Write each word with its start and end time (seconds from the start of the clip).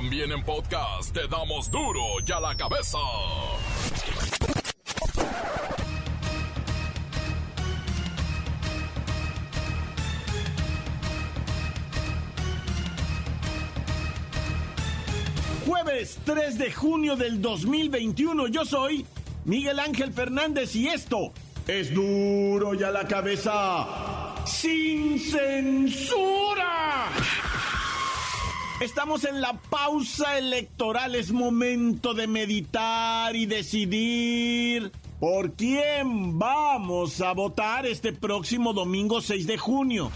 También 0.00 0.30
en 0.30 0.44
podcast 0.44 1.12
te 1.12 1.26
damos 1.26 1.68
duro 1.72 2.00
y 2.24 2.30
a 2.30 2.38
la 2.38 2.54
cabeza. 2.54 2.98
Jueves 15.66 16.20
3 16.24 16.58
de 16.58 16.72
junio 16.72 17.16
del 17.16 17.42
2021. 17.42 18.46
Yo 18.46 18.64
soy 18.64 19.04
Miguel 19.46 19.80
Ángel 19.80 20.12
Fernández 20.12 20.76
y 20.76 20.86
esto 20.86 21.32
es 21.66 21.92
duro 21.92 22.72
y 22.74 22.84
a 22.84 22.92
la 22.92 23.04
cabeza. 23.08 24.44
Sin 24.46 25.18
censura. 25.18 27.08
Estamos 28.80 29.24
en 29.24 29.40
la 29.40 29.54
pausa 29.54 30.38
electoral, 30.38 31.16
es 31.16 31.32
momento 31.32 32.14
de 32.14 32.28
meditar 32.28 33.34
y 33.34 33.44
decidir 33.44 34.92
por 35.18 35.54
quién 35.54 36.38
vamos 36.38 37.20
a 37.20 37.32
votar 37.32 37.86
este 37.86 38.12
próximo 38.12 38.72
domingo 38.72 39.20
6 39.20 39.48
de 39.48 39.58
junio. 39.58 40.12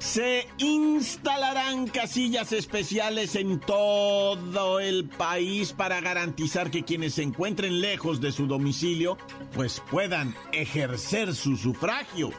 Se 0.00 0.48
instalarán 0.58 1.86
casillas 1.86 2.50
especiales 2.50 3.36
en 3.36 3.60
todo 3.60 4.80
el 4.80 5.04
país 5.08 5.72
para 5.72 6.00
garantizar 6.00 6.72
que 6.72 6.82
quienes 6.82 7.14
se 7.14 7.22
encuentren 7.22 7.80
lejos 7.80 8.20
de 8.20 8.32
su 8.32 8.48
domicilio 8.48 9.18
pues 9.54 9.80
puedan 9.88 10.34
ejercer 10.50 11.32
su 11.32 11.56
sufragio. 11.56 12.32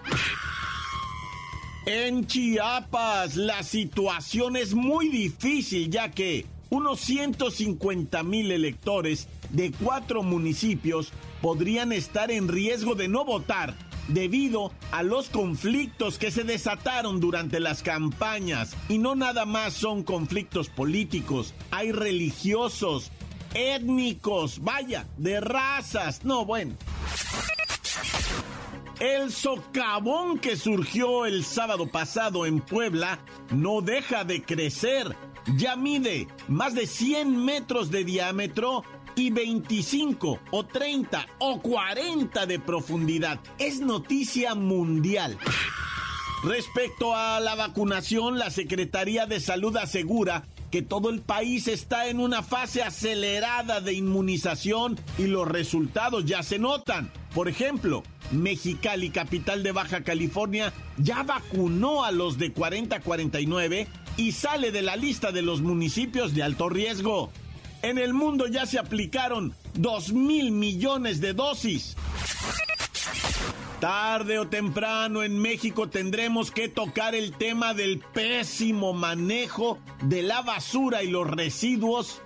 En 1.89 2.27
Chiapas 2.27 3.37
la 3.37 3.63
situación 3.63 4.57
es 4.57 4.73
muy 4.73 5.07
difícil 5.07 5.89
ya 5.89 6.11
que 6.11 6.45
unos 6.69 6.99
150 6.99 8.23
mil 8.23 8.51
electores 8.51 9.29
de 9.51 9.71
cuatro 9.71 10.21
municipios 10.21 11.13
podrían 11.41 11.93
estar 11.93 12.29
en 12.29 12.49
riesgo 12.49 12.93
de 12.95 13.07
no 13.07 13.23
votar 13.23 13.73
debido 14.09 14.73
a 14.91 15.01
los 15.01 15.29
conflictos 15.29 16.17
que 16.17 16.29
se 16.29 16.43
desataron 16.43 17.21
durante 17.21 17.61
las 17.61 17.83
campañas. 17.83 18.75
Y 18.89 18.97
no 18.97 19.15
nada 19.15 19.45
más 19.45 19.71
son 19.71 20.03
conflictos 20.03 20.67
políticos, 20.67 21.53
hay 21.71 21.93
religiosos, 21.93 23.13
étnicos, 23.53 24.61
vaya, 24.61 25.05
de 25.15 25.39
razas, 25.39 26.25
no 26.25 26.43
bueno. 26.43 26.75
El 28.99 29.31
socavón 29.31 30.39
que 30.39 30.55
surgió 30.55 31.27
el 31.27 31.45
sábado 31.45 31.87
pasado 31.87 32.47
en 32.47 32.61
Puebla 32.61 33.19
no 33.51 33.81
deja 33.81 34.23
de 34.23 34.41
crecer. 34.41 35.15
Ya 35.55 35.75
mide 35.75 36.27
más 36.47 36.73
de 36.73 36.87
100 36.87 37.45
metros 37.45 37.91
de 37.91 38.03
diámetro 38.03 38.83
y 39.15 39.29
25 39.29 40.39
o 40.49 40.65
30 40.65 41.27
o 41.37 41.61
40 41.61 42.47
de 42.47 42.59
profundidad. 42.59 43.39
Es 43.59 43.81
noticia 43.81 44.55
mundial. 44.55 45.37
Respecto 46.43 47.15
a 47.15 47.39
la 47.39 47.53
vacunación, 47.53 48.39
la 48.39 48.49
Secretaría 48.49 49.27
de 49.27 49.39
Salud 49.39 49.77
asegura 49.77 50.43
que 50.71 50.81
todo 50.81 51.11
el 51.11 51.21
país 51.21 51.67
está 51.67 52.07
en 52.07 52.19
una 52.19 52.41
fase 52.41 52.81
acelerada 52.81 53.79
de 53.79 53.93
inmunización 53.93 54.99
y 55.19 55.27
los 55.27 55.47
resultados 55.47 56.25
ya 56.25 56.41
se 56.41 56.57
notan. 56.57 57.11
Por 57.33 57.47
ejemplo, 57.47 58.03
Mexicali, 58.31 59.09
capital 59.09 59.63
de 59.63 59.71
Baja 59.71 60.03
California, 60.03 60.73
ya 60.97 61.23
vacunó 61.23 62.03
a 62.03 62.11
los 62.11 62.37
de 62.37 62.51
40 62.51 62.95
a 62.95 62.99
49 62.99 63.87
y 64.17 64.31
sale 64.31 64.71
de 64.71 64.81
la 64.81 64.95
lista 64.95 65.31
de 65.31 65.41
los 65.41 65.61
municipios 65.61 66.33
de 66.33 66.43
alto 66.43 66.69
riesgo. 66.69 67.31
En 67.81 67.97
el 67.97 68.13
mundo 68.13 68.47
ya 68.47 68.65
se 68.65 68.79
aplicaron 68.79 69.53
2 69.75 70.13
mil 70.13 70.51
millones 70.51 71.21
de 71.21 71.33
dosis. 71.33 71.95
Tarde 73.79 74.39
o 74.39 74.47
temprano 74.47 75.21
en 75.21 75.37
México 75.37 75.87
tendremos 75.87 76.49
que 76.49 76.67
tocar 76.67 77.13
el 77.13 77.33
tema 77.33 77.75
del 77.75 77.99
pésimo 77.99 78.93
manejo 78.93 79.77
de 80.01 80.23
la 80.23 80.41
basura 80.41 81.03
y 81.03 81.11
los 81.11 81.29
residuos, 81.29 82.23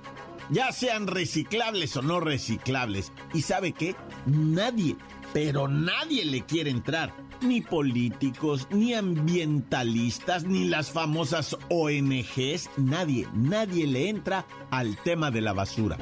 ya 0.51 0.71
sean 0.71 1.07
reciclables 1.07 1.95
o 1.97 2.01
no 2.01 2.19
reciclables. 2.19 3.11
¿Y 3.33 3.41
sabe 3.41 3.71
qué? 3.71 3.95
Nadie, 4.25 4.97
pero 5.33 5.67
nadie 5.67 6.25
le 6.25 6.41
quiere 6.41 6.69
entrar. 6.69 7.13
Ni 7.41 7.61
políticos, 7.61 8.67
ni 8.69 8.93
ambientalistas, 8.93 10.43
ni 10.43 10.67
las 10.67 10.91
famosas 10.91 11.57
ONGs. 11.69 12.69
Nadie, 12.77 13.27
nadie 13.33 13.87
le 13.87 14.09
entra 14.09 14.45
al 14.69 14.97
tema 14.97 15.31
de 15.31 15.41
la 15.41 15.53
basura. 15.53 15.97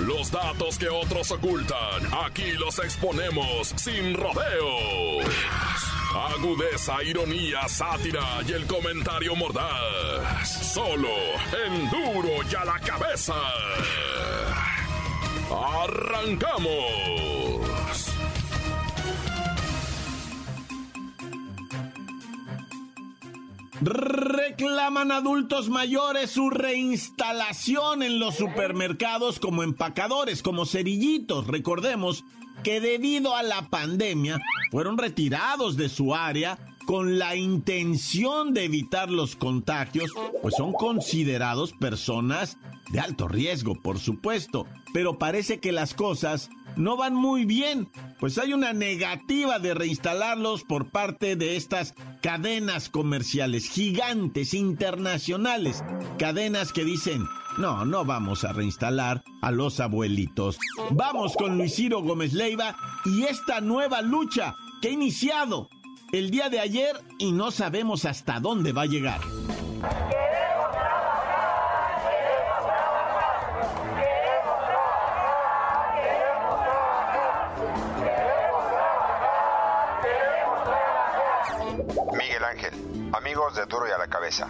Los 0.00 0.32
datos 0.32 0.76
que 0.76 0.88
otros 0.88 1.30
ocultan, 1.30 2.02
aquí 2.24 2.50
los 2.58 2.80
exponemos 2.80 3.72
sin 3.76 4.14
rodeos. 4.14 5.99
Agudeza, 6.14 7.02
ironía, 7.04 7.68
sátira 7.68 8.40
y 8.46 8.52
el 8.52 8.66
comentario 8.66 9.36
mordaz. 9.36 10.72
Solo 10.74 11.08
en 11.66 11.88
duro 11.88 12.30
y 12.50 12.54
a 12.54 12.64
la 12.64 12.80
cabeza. 12.80 13.34
¡Arrancamos! 15.50 16.90
Reclaman 23.82 25.12
adultos 25.12 25.70
mayores 25.70 26.32
su 26.32 26.50
reinstalación 26.50 28.02
en 28.02 28.18
los 28.18 28.34
supermercados 28.34 29.38
como 29.38 29.62
empacadores, 29.62 30.42
como 30.42 30.66
cerillitos. 30.66 31.46
Recordemos 31.46 32.24
que 32.62 32.80
debido 32.80 33.34
a 33.34 33.42
la 33.42 33.68
pandemia 33.68 34.40
fueron 34.70 34.98
retirados 34.98 35.76
de 35.76 35.88
su 35.88 36.14
área 36.14 36.58
con 36.86 37.18
la 37.18 37.36
intención 37.36 38.52
de 38.52 38.64
evitar 38.64 39.10
los 39.10 39.36
contagios, 39.36 40.10
pues 40.42 40.54
son 40.56 40.72
considerados 40.72 41.72
personas 41.72 42.58
de 42.90 43.00
alto 43.00 43.28
riesgo, 43.28 43.80
por 43.80 43.98
supuesto. 43.98 44.66
Pero 44.92 45.18
parece 45.18 45.60
que 45.60 45.70
las 45.70 45.94
cosas 45.94 46.50
no 46.76 46.96
van 46.96 47.14
muy 47.14 47.44
bien, 47.44 47.88
pues 48.18 48.38
hay 48.38 48.52
una 48.52 48.72
negativa 48.72 49.58
de 49.58 49.74
reinstalarlos 49.74 50.64
por 50.64 50.90
parte 50.90 51.36
de 51.36 51.56
estas 51.56 51.94
cadenas 52.22 52.88
comerciales 52.88 53.68
gigantes, 53.68 54.54
internacionales, 54.54 55.84
cadenas 56.18 56.72
que 56.72 56.84
dicen, 56.84 57.24
no, 57.58 57.84
no 57.84 58.04
vamos 58.04 58.44
a 58.44 58.52
reinstalar 58.52 59.22
a 59.42 59.50
los 59.50 59.80
abuelitos. 59.80 60.58
Vamos 60.90 61.36
con 61.36 61.58
Luis 61.58 61.74
Ciro 61.74 62.02
Gómez 62.02 62.32
Leiva 62.32 62.76
y 63.04 63.24
esta 63.24 63.60
nueva 63.60 64.02
lucha 64.02 64.54
que 64.80 64.88
ha 64.88 64.92
iniciado 64.92 65.68
el 66.12 66.30
día 66.30 66.48
de 66.48 66.60
ayer 66.60 66.96
y 67.18 67.32
no 67.32 67.50
sabemos 67.50 68.04
hasta 68.04 68.40
dónde 68.40 68.72
va 68.72 68.82
a 68.82 68.86
llegar. 68.86 69.20
Miguel 82.16 82.44
Ángel, 82.44 83.10
amigos 83.12 83.54
de 83.54 83.66
Duro 83.66 83.88
y 83.88 83.92
a 83.92 83.98
la 83.98 84.08
Cabeza. 84.08 84.48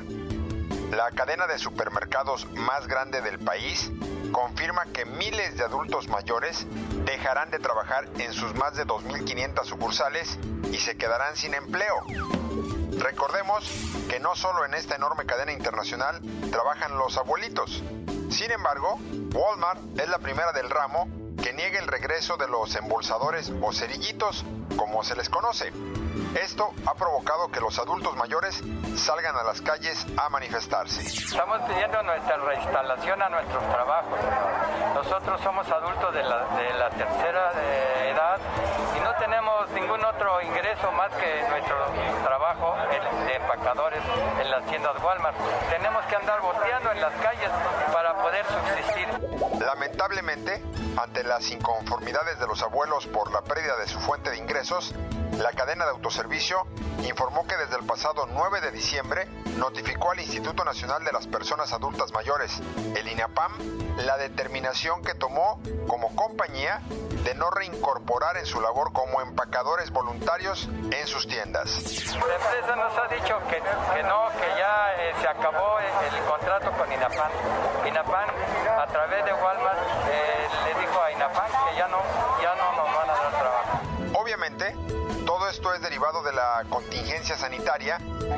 La 0.91 1.11
cadena 1.13 1.47
de 1.47 1.59
supermercados 1.59 2.47
más 2.53 2.87
grande 2.87 3.21
del 3.21 3.39
país, 3.39 3.91
confirma 4.33 4.87
que 4.87 5.05
miles 5.05 5.57
de 5.57 5.65
adultos 5.65 6.09
mayores 6.09 6.67
dejarán 7.05 7.51
de 7.51 7.59
trabajar 7.59 8.09
en 8.19 8.33
sus 8.33 8.55
más 8.55 8.75
de 8.77 8.87
2.500 8.87 9.65
sucursales 9.65 10.39
y 10.73 10.79
se 10.79 10.97
quedarán 10.97 11.37
sin 11.37 11.55
empleo. 11.55 12.05
Recordemos 12.99 13.65
que 14.09 14.21
no 14.21 14.35
solo 14.35 14.65
en 14.65 14.75
esta 14.75 14.97
enorme 14.97 15.27
cadena 15.27 15.53
internacional 15.53 16.21
trabajan 16.51 16.99
los 16.99 17.17
abuelitos. 17.17 17.83
Sin 18.31 18.51
embargo, 18.51 18.99
Walmart 19.33 19.81
es 19.99 20.09
la 20.09 20.19
primera 20.19 20.53
del 20.53 20.69
ramo 20.69 21.20
que 21.43 21.53
niega 21.53 21.79
el 21.79 21.87
regreso 21.87 22.37
de 22.37 22.49
los 22.49 22.75
embolsadores 22.77 23.53
o 23.63 23.73
cerillitos, 23.73 24.45
como 24.77 25.03
se 25.03 25.17
les 25.17 25.29
conoce. 25.29 25.73
Esto 26.35 26.73
ha 26.87 26.95
provocado 26.95 27.49
que 27.49 27.61
los 27.61 27.79
adultos 27.79 28.17
mayores 28.17 28.63
salgan 28.97 29.37
a 29.37 29.43
las 29.43 29.61
calles 29.61 30.07
a 30.17 30.29
manifestarse. 30.29 31.03
Estamos 31.03 31.61
pidiendo 31.63 32.03
nuestra 32.03 32.37
reinstalación 32.37 33.23
a 33.23 33.29
nuestros 33.29 33.63
trabajos. 33.69 34.19
Nosotros 34.95 35.41
somos 35.43 35.69
adultos 35.69 36.15
de 36.15 36.23
la, 36.23 36.91
tercera 36.91 37.53
edad 38.07 38.39
y 38.97 39.01
no 39.01 39.15
tenemos 39.15 39.71
ningún 39.71 40.05
otro 40.05 40.41
ingreso 40.43 40.91
más 40.93 41.11
que 41.15 41.45
nuestro 41.49 41.77
trabajo 42.25 42.75
de 43.27 43.37
empacadores 43.37 44.03
en 44.41 44.51
las 44.51 44.65
tiendas 44.67 45.03
Walmart. 45.03 45.37
Tenemos 45.71 46.05
que 46.07 46.17
andar 46.17 46.41
boteando 46.41 46.93
en 46.93 47.01
las 47.01 47.15
calles 47.15 47.51
para 47.93 48.00
poder 48.31 48.47
subsistir. 48.47 49.61
Lamentablemente, 49.61 50.63
ante 50.97 51.25
las 51.25 51.51
inconformidades 51.51 52.39
de 52.39 52.47
los 52.47 52.63
abuelos 52.63 53.07
por 53.07 53.33
la 53.33 53.43
pérdida 53.43 53.77
de 53.77 53.89
su 53.89 53.99
fuente 54.01 54.31
de 54.31 54.39
ingresos, 54.39 54.95
la 55.39 55.53
cadena 55.53 55.85
de 55.85 55.91
autoservicio 55.93 56.67
informó 57.05 57.47
que 57.47 57.57
desde 57.57 57.77
el 57.77 57.87
pasado 57.87 58.27
9 58.31 58.61
de 58.61 58.71
diciembre 58.73 59.27
notificó 59.57 60.11
al 60.11 60.21
Instituto 60.21 60.65
Nacional 60.65 61.05
de 61.05 61.13
las 61.13 61.27
Personas 61.27 61.73
Adultas 61.73 62.13
Mayores, 62.13 62.61
el 62.95 63.09
INAPAM, 63.09 63.53
la 63.99 64.17
determinación 64.17 65.03
que 65.03 65.15
tomó 65.15 65.61
como 65.87 66.15
compañía 66.15 66.81
de 67.25 67.35
no 67.35 67.51
reincorporar 67.51 68.37
en 68.37 68.47
su 68.47 68.61
labor 68.61 68.93
como 68.93 69.21
empacadores 69.21 69.91
voluntarios 69.91 70.69
en 70.91 71.07
sus 71.07 71.27
tiendas. 71.27 71.71
La 72.15 72.35
empresa 72.35 72.77
nos 72.77 72.99
ha 72.99 73.09
dicho 73.09 73.39
que, 73.49 73.61
no, 74.03 74.29
que 74.39 74.59
ya 74.59 74.95
eh, 74.99 75.15
se 75.21 75.29
acabó 75.29 75.79
el, 75.81 76.25
contrato 76.25 76.71
con. 76.73 76.91
INAPAM 76.91 77.31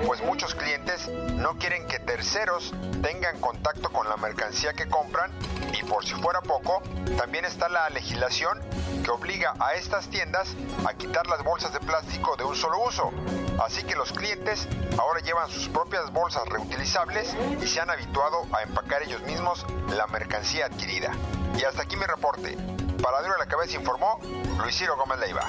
pues 0.06 0.22
muchos 0.22 0.54
clientes 0.54 1.08
no 1.08 1.56
quieren 1.58 1.86
que 1.86 1.98
terceros 1.98 2.72
tengan 3.02 3.40
contacto 3.40 3.90
con 3.90 4.08
la 4.08 4.16
mercancía 4.16 4.72
que 4.72 4.88
compran 4.88 5.30
y 5.72 5.82
por 5.84 6.04
si 6.04 6.14
fuera 6.14 6.40
poco, 6.40 6.82
también 7.16 7.44
está 7.44 7.68
la 7.68 7.88
legislación 7.90 8.60
que 9.04 9.10
obliga 9.10 9.54
a 9.60 9.74
estas 9.74 10.08
tiendas 10.08 10.54
a 10.86 10.94
quitar 10.94 11.26
las 11.26 11.42
bolsas 11.42 11.72
de 11.72 11.80
plástico 11.80 12.36
de 12.36 12.44
un 12.44 12.56
solo 12.56 12.78
uso. 12.86 13.10
Así 13.64 13.82
que 13.84 13.94
los 13.94 14.12
clientes 14.12 14.68
ahora 14.98 15.20
llevan 15.20 15.48
sus 15.50 15.68
propias 15.68 16.10
bolsas 16.12 16.46
reutilizables 16.48 17.34
y 17.60 17.66
se 17.66 17.80
han 17.80 17.90
habituado 17.90 18.46
a 18.52 18.62
empacar 18.62 19.02
ellos 19.02 19.22
mismos 19.22 19.64
la 19.88 20.06
mercancía 20.08 20.66
adquirida. 20.66 21.12
Y 21.58 21.64
hasta 21.64 21.82
aquí 21.82 21.96
mi 21.96 22.04
reporte. 22.04 22.56
Para 23.02 23.20
Duro 23.22 23.36
la 23.38 23.46
Cabeza 23.46 23.76
informó 23.76 24.18
Luis 24.58 24.76
Ciro 24.76 24.96
Gómez 24.96 25.18
Leiva. 25.18 25.42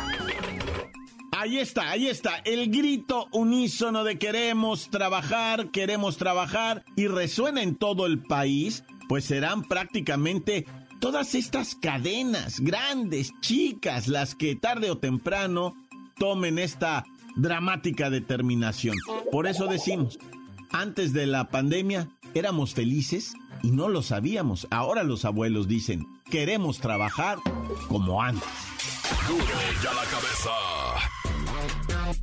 Ahí 1.43 1.59
está, 1.59 1.89
ahí 1.89 2.07
está, 2.07 2.37
el 2.45 2.71
grito 2.71 3.27
unísono 3.33 4.05
de 4.05 4.17
queremos 4.17 4.89
trabajar, 4.89 5.71
queremos 5.71 6.15
trabajar 6.15 6.85
y 6.95 7.07
resuena 7.07 7.61
en 7.61 7.75
todo 7.75 8.05
el 8.05 8.19
país, 8.23 8.85
pues 9.09 9.25
serán 9.25 9.63
prácticamente 9.63 10.65
todas 11.01 11.35
estas 11.35 11.75
cadenas, 11.75 12.61
grandes, 12.61 13.33
chicas, 13.41 14.07
las 14.07 14.35
que 14.35 14.55
tarde 14.55 14.89
o 14.89 14.99
temprano 14.99 15.75
tomen 16.17 16.59
esta 16.59 17.03
dramática 17.35 18.09
determinación. 18.09 18.95
Por 19.29 19.45
eso 19.45 19.67
decimos, 19.67 20.19
antes 20.71 21.11
de 21.11 21.27
la 21.27 21.49
pandemia 21.49 22.07
éramos 22.33 22.73
felices 22.73 23.33
y 23.63 23.71
no 23.71 23.89
lo 23.89 24.01
sabíamos. 24.01 24.65
Ahora 24.71 25.03
los 25.03 25.25
abuelos 25.25 25.67
dicen, 25.67 26.07
queremos 26.31 26.79
trabajar 26.79 27.39
como 27.89 28.23
antes. 28.23 28.47
La 29.83 30.05
cabeza. 30.09 30.82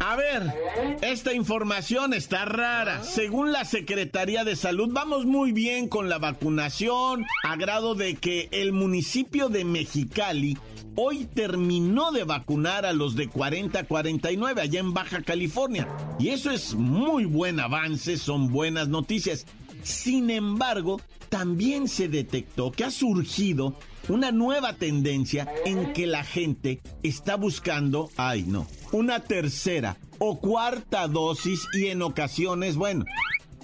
A 0.02 0.16
ver, 0.16 0.54
esta 1.02 1.34
información 1.34 2.14
está 2.14 2.46
rara. 2.46 3.04
Según 3.04 3.52
la 3.52 3.66
Secretaría 3.66 4.44
de 4.44 4.56
Salud, 4.56 4.88
vamos 4.90 5.26
muy 5.26 5.52
bien 5.52 5.88
con 5.88 6.08
la 6.08 6.18
vacunación, 6.18 7.26
a 7.44 7.56
grado 7.56 7.94
de 7.94 8.14
que 8.14 8.48
el 8.50 8.72
municipio 8.72 9.50
de 9.50 9.66
Mexicali 9.66 10.56
hoy 10.96 11.26
terminó 11.26 12.12
de 12.12 12.24
vacunar 12.24 12.86
a 12.86 12.94
los 12.94 13.14
de 13.14 13.28
40 13.28 13.80
a 13.80 13.84
49 13.84 14.62
allá 14.62 14.80
en 14.80 14.94
Baja 14.94 15.20
California. 15.20 15.86
Y 16.18 16.28
eso 16.28 16.50
es 16.50 16.74
muy 16.74 17.26
buen 17.26 17.60
avance, 17.60 18.16
son 18.16 18.50
buenas 18.50 18.88
noticias. 18.88 19.44
Sin 19.82 20.30
embargo, 20.30 20.98
también 21.28 21.88
se 21.88 22.08
detectó 22.08 22.72
que 22.72 22.84
ha 22.84 22.90
surgido 22.90 23.78
una 24.08 24.32
nueva 24.32 24.72
tendencia 24.72 25.46
en 25.66 25.92
que 25.92 26.06
la 26.06 26.24
gente 26.24 26.80
está 27.02 27.36
buscando, 27.36 28.08
ay 28.16 28.44
no, 28.46 28.66
una 28.92 29.20
tercera 29.20 29.96
o 30.18 30.38
cuarta 30.38 31.08
dosis 31.08 31.66
y 31.72 31.86
en 31.86 32.02
ocasiones, 32.02 32.76
bueno, 32.76 33.04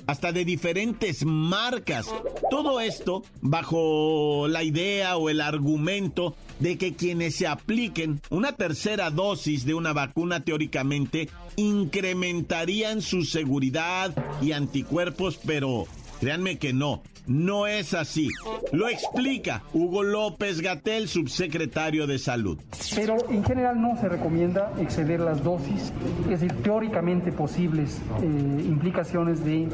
hasta 0.07 0.33
de 0.33 0.45
diferentes 0.45 1.25
marcas. 1.25 2.07
Todo 2.51 2.81
esto 2.81 3.25
bajo 3.41 4.47
la 4.49 4.63
idea 4.63 5.17
o 5.17 5.29
el 5.29 5.41
argumento 5.41 6.37
de 6.61 6.79
que 6.79 6.95
quienes 6.95 7.37
se 7.37 7.47
apliquen 7.47 8.21
una 8.31 8.53
tercera 8.53 9.11
dosis 9.11 9.67
de 9.67 9.75
una 9.75 9.93
vacuna 9.93 10.45
teóricamente 10.45 11.29
incrementarían 11.57 13.03
su 13.03 13.25
seguridad 13.25 14.15
y 14.41 14.53
anticuerpos, 14.53 15.39
pero 15.45 15.87
créanme 16.21 16.59
que 16.59 16.73
no. 16.73 17.03
No 17.27 17.67
es 17.67 17.93
así. 17.95 18.29
Lo 18.73 18.89
explica 18.89 19.63
Hugo 19.73 20.03
López 20.03 20.61
Gatel, 20.61 21.09
subsecretario 21.09 22.07
de 22.07 22.19
Salud. 22.19 22.59
Pero 22.95 23.17
en 23.31 23.43
general 23.45 23.81
no 23.81 23.97
se 24.01 24.09
recomienda 24.09 24.73
exceder 24.81 25.21
las 25.21 25.43
dosis, 25.43 25.93
es 26.25 26.41
decir, 26.41 26.53
teóricamente 26.63 27.33
posibles 27.33 28.01
eh, 28.23 28.65
implicaciones 28.67 29.45
de 29.45 29.69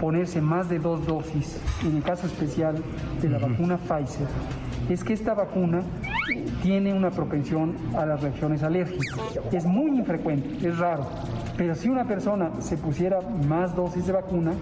ponerse 0.00 0.40
más 0.40 0.68
de 0.68 0.78
dos 0.78 1.06
dosis, 1.06 1.58
en 1.84 1.96
el 1.96 2.02
caso 2.02 2.26
especial 2.26 2.76
de 3.22 3.28
la 3.28 3.38
vacuna 3.38 3.78
Pfizer, 3.78 4.26
es 4.88 5.02
que 5.02 5.12
esta 5.12 5.34
vacuna 5.34 5.82
tiene 6.62 6.92
una 6.92 7.10
propensión 7.10 7.76
a 7.96 8.06
las 8.06 8.20
reacciones 8.22 8.62
alérgicas. 8.62 9.16
Es 9.52 9.64
muy 9.64 9.90
infrecuente, 9.98 10.68
es 10.68 10.78
raro, 10.78 11.06
pero 11.56 11.74
si 11.74 11.88
una 11.88 12.06
persona 12.06 12.60
se 12.60 12.76
pusiera 12.76 13.20
más 13.20 13.74
dosis 13.74 14.06
de 14.06 14.12
vacuna, 14.12 14.52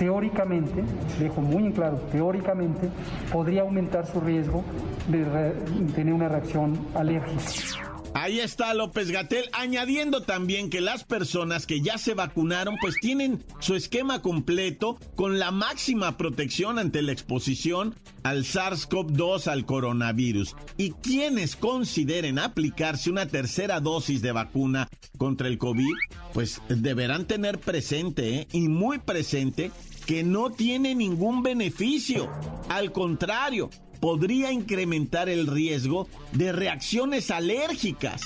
teóricamente, 0.00 0.82
dejo 1.18 1.42
muy 1.42 1.66
en 1.66 1.72
claro, 1.72 1.98
teóricamente 2.10 2.88
podría 3.30 3.60
aumentar 3.60 4.06
su 4.06 4.18
riesgo 4.18 4.64
de 5.08 5.52
tener 5.94 6.14
una 6.14 6.26
reacción 6.26 6.72
alérgica. 6.94 7.89
Ahí 8.12 8.40
está 8.40 8.74
López 8.74 9.10
Gatel, 9.12 9.48
añadiendo 9.52 10.22
también 10.22 10.68
que 10.68 10.80
las 10.80 11.04
personas 11.04 11.64
que 11.66 11.80
ya 11.80 11.96
se 11.96 12.14
vacunaron 12.14 12.76
pues 12.80 12.96
tienen 13.00 13.44
su 13.60 13.76
esquema 13.76 14.20
completo 14.20 14.98
con 15.14 15.38
la 15.38 15.52
máxima 15.52 16.16
protección 16.16 16.80
ante 16.80 17.02
la 17.02 17.12
exposición 17.12 17.94
al 18.24 18.44
SARS-CoV-2 18.44 19.46
al 19.46 19.64
coronavirus. 19.64 20.56
Y 20.76 20.90
quienes 20.90 21.54
consideren 21.54 22.40
aplicarse 22.40 23.10
una 23.10 23.26
tercera 23.26 23.80
dosis 23.80 24.22
de 24.22 24.32
vacuna 24.32 24.88
contra 25.16 25.46
el 25.46 25.58
COVID, 25.58 25.94
pues 26.34 26.60
deberán 26.68 27.26
tener 27.26 27.58
presente 27.58 28.40
¿eh? 28.40 28.48
y 28.52 28.68
muy 28.68 28.98
presente 28.98 29.70
que 30.04 30.24
no 30.24 30.50
tiene 30.50 30.96
ningún 30.96 31.44
beneficio. 31.44 32.28
Al 32.68 32.90
contrario, 32.90 33.70
podría 34.00 34.50
incrementar 34.50 35.28
el 35.28 35.46
riesgo 35.46 36.08
de 36.32 36.52
reacciones 36.52 37.30
alérgicas. 37.30 38.22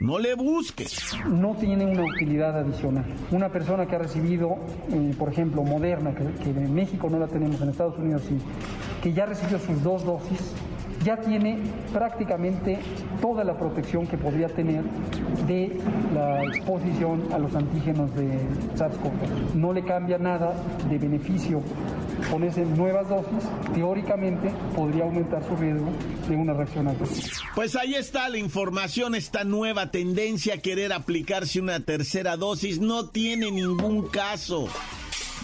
No 0.00 0.18
le 0.18 0.34
busques. 0.34 1.14
No 1.28 1.54
tiene 1.56 1.84
una 1.84 2.04
utilidad 2.04 2.58
adicional. 2.58 3.04
Una 3.30 3.50
persona 3.50 3.86
que 3.86 3.96
ha 3.96 3.98
recibido, 3.98 4.56
eh, 4.90 5.14
por 5.18 5.30
ejemplo, 5.30 5.62
Moderna, 5.62 6.14
que, 6.14 6.50
en 6.50 6.74
México 6.74 7.10
no 7.10 7.18
la 7.18 7.28
tenemos, 7.28 7.60
en 7.60 7.68
Estados 7.68 7.98
Unidos 7.98 8.22
sí, 8.26 8.38
que 9.02 9.12
ya 9.12 9.26
recibió 9.26 9.58
sus 9.58 9.82
dos 9.82 10.04
dosis, 10.04 10.54
ya 11.04 11.18
tiene 11.18 11.58
prácticamente 11.92 12.78
toda 13.20 13.44
la 13.44 13.58
protección 13.58 14.06
que 14.06 14.16
podría 14.16 14.48
tener 14.48 14.84
de 15.46 15.78
la 16.14 16.44
exposición 16.44 17.22
a 17.32 17.38
los 17.38 17.54
antígenos 17.54 18.14
de 18.14 18.38
SARS-CoV. 18.76 19.54
No 19.54 19.72
le 19.72 19.82
cambia 19.84 20.18
nada 20.18 20.54
de 20.88 20.98
beneficio 20.98 21.62
ponerse 22.30 22.64
nuevas 22.64 23.08
dosis, 23.08 23.48
teóricamente 23.74 24.52
podría 24.74 25.04
aumentar 25.04 25.42
su 25.46 25.56
riesgo 25.56 25.90
de 26.28 26.36
una 26.36 26.54
reacción 26.54 26.88
adversa. 26.88 27.42
Pues 27.54 27.76
ahí 27.76 27.94
está 27.94 28.28
la 28.28 28.38
información, 28.38 29.14
esta 29.14 29.44
nueva 29.44 29.90
tendencia 29.90 30.54
a 30.54 30.58
querer 30.58 30.92
aplicarse 30.92 31.60
una 31.60 31.80
tercera 31.80 32.36
dosis 32.36 32.80
no 32.80 33.08
tiene 33.08 33.50
ningún 33.50 34.08
caso. 34.08 34.68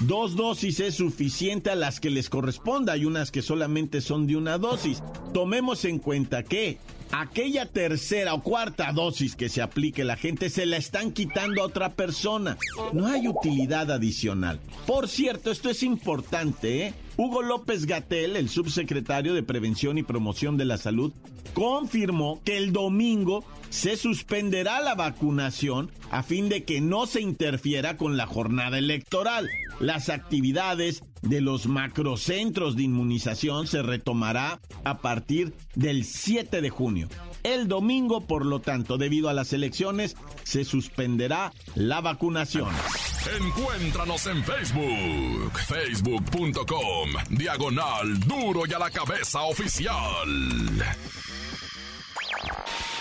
Dos 0.01 0.37
dosis 0.37 0.81
es 0.81 0.97
suficiente 0.97 1.71
a 1.71 1.75
las 1.75 2.01
que 2.01 2.11
les 2.11 2.29
corresponda. 2.29 2.93
Hay 2.93 3.07
unas 3.07 3.31
que 3.31 3.41
solamente 3.41 4.03
son 4.03 4.27
de 4.27 4.37
una 4.37 4.59
dosis. 4.59 5.03
Tomemos 5.33 5.87
en 5.87 5.99
cuenta 5.99 6.43
que 6.43 6.79
aquella 7.11 7.67
tercera 7.67 8.35
o 8.35 8.43
cuarta 8.43 8.93
dosis 8.93 9.37
que 9.37 9.49
se 9.49 9.63
aplique 9.63 10.05
la 10.05 10.17
gente 10.17 10.51
se 10.51 10.67
la 10.67 10.77
están 10.77 11.13
quitando 11.13 11.63
a 11.63 11.67
otra 11.67 11.95
persona. 11.95 12.57
No 12.93 13.07
hay 13.07 13.29
utilidad 13.29 13.91
adicional. 13.91 14.61
Por 14.87 15.09
cierto, 15.09 15.51
esto 15.51 15.71
es 15.71 15.83
importante, 15.83 16.87
¿eh? 16.87 16.95
Hugo 17.19 17.41
López 17.41 17.87
Gatel, 17.87 18.37
el 18.37 18.51
subsecretario 18.51 19.33
de 19.33 19.43
Prevención 19.43 19.97
y 19.97 20.03
Promoción 20.03 20.59
de 20.59 20.67
la 20.67 20.77
Salud, 20.77 21.15
confirmó 21.55 22.43
que 22.45 22.59
el 22.59 22.75
domingo 22.75 23.43
se 23.71 23.97
suspenderá 23.97 24.83
la 24.83 24.95
vacunación 24.95 25.91
a 26.11 26.23
fin 26.23 26.51
de 26.51 26.65
que 26.65 26.83
no 26.83 27.07
se 27.07 27.23
interfiera 27.23 27.97
con 27.97 28.19
la 28.19 28.27
jornada 28.27 28.77
electoral. 28.79 29.49
Las 29.81 30.11
actividades 30.11 31.03
de 31.23 31.41
los 31.41 31.67
macrocentros 31.67 32.77
de 32.77 32.83
inmunización 32.83 33.67
se 33.67 33.83
retomará 33.83 34.61
a 34.85 34.99
partir 34.99 35.55
del 35.75 36.05
7 36.05 36.61
de 36.61 36.71
junio. 36.71 37.09
El 37.47 37.69
domingo, 37.69 38.23
por 38.23 38.45
lo 38.45 38.61
tanto, 38.61 38.99
debido 38.99 39.29
a 39.29 39.33
las 39.33 39.53
elecciones, 39.53 40.17
se 40.43 40.65
suspenderá 40.65 41.53
la 41.77 42.01
vacunación. 42.01 42.69
Encuéntranos 43.41 44.27
en 44.27 44.43
Facebook, 44.43 45.53
facebook.com, 45.61 47.11
diagonal 47.31 48.19
duro 48.19 48.63
y 48.67 48.73
a 48.73 48.81
la 48.81 48.91
cabeza 48.91 49.43
oficial. 49.43 49.95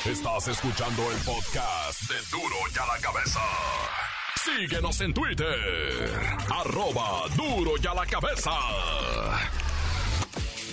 Estás 0.05 0.47
escuchando 0.49 1.11
el 1.11 1.17
podcast 1.25 2.01
de 2.03 2.15
duro 2.29 2.55
y 2.71 2.77
a 2.77 2.85
la 2.85 3.01
cabeza. 3.01 3.41
Síguenos 4.35 5.01
en 5.01 5.11
Twitter, 5.11 6.21
arroba 6.51 7.23
duro 7.35 7.71
y 7.81 7.87
a 7.87 7.95
la 7.95 8.05
cabeza. 8.05 8.51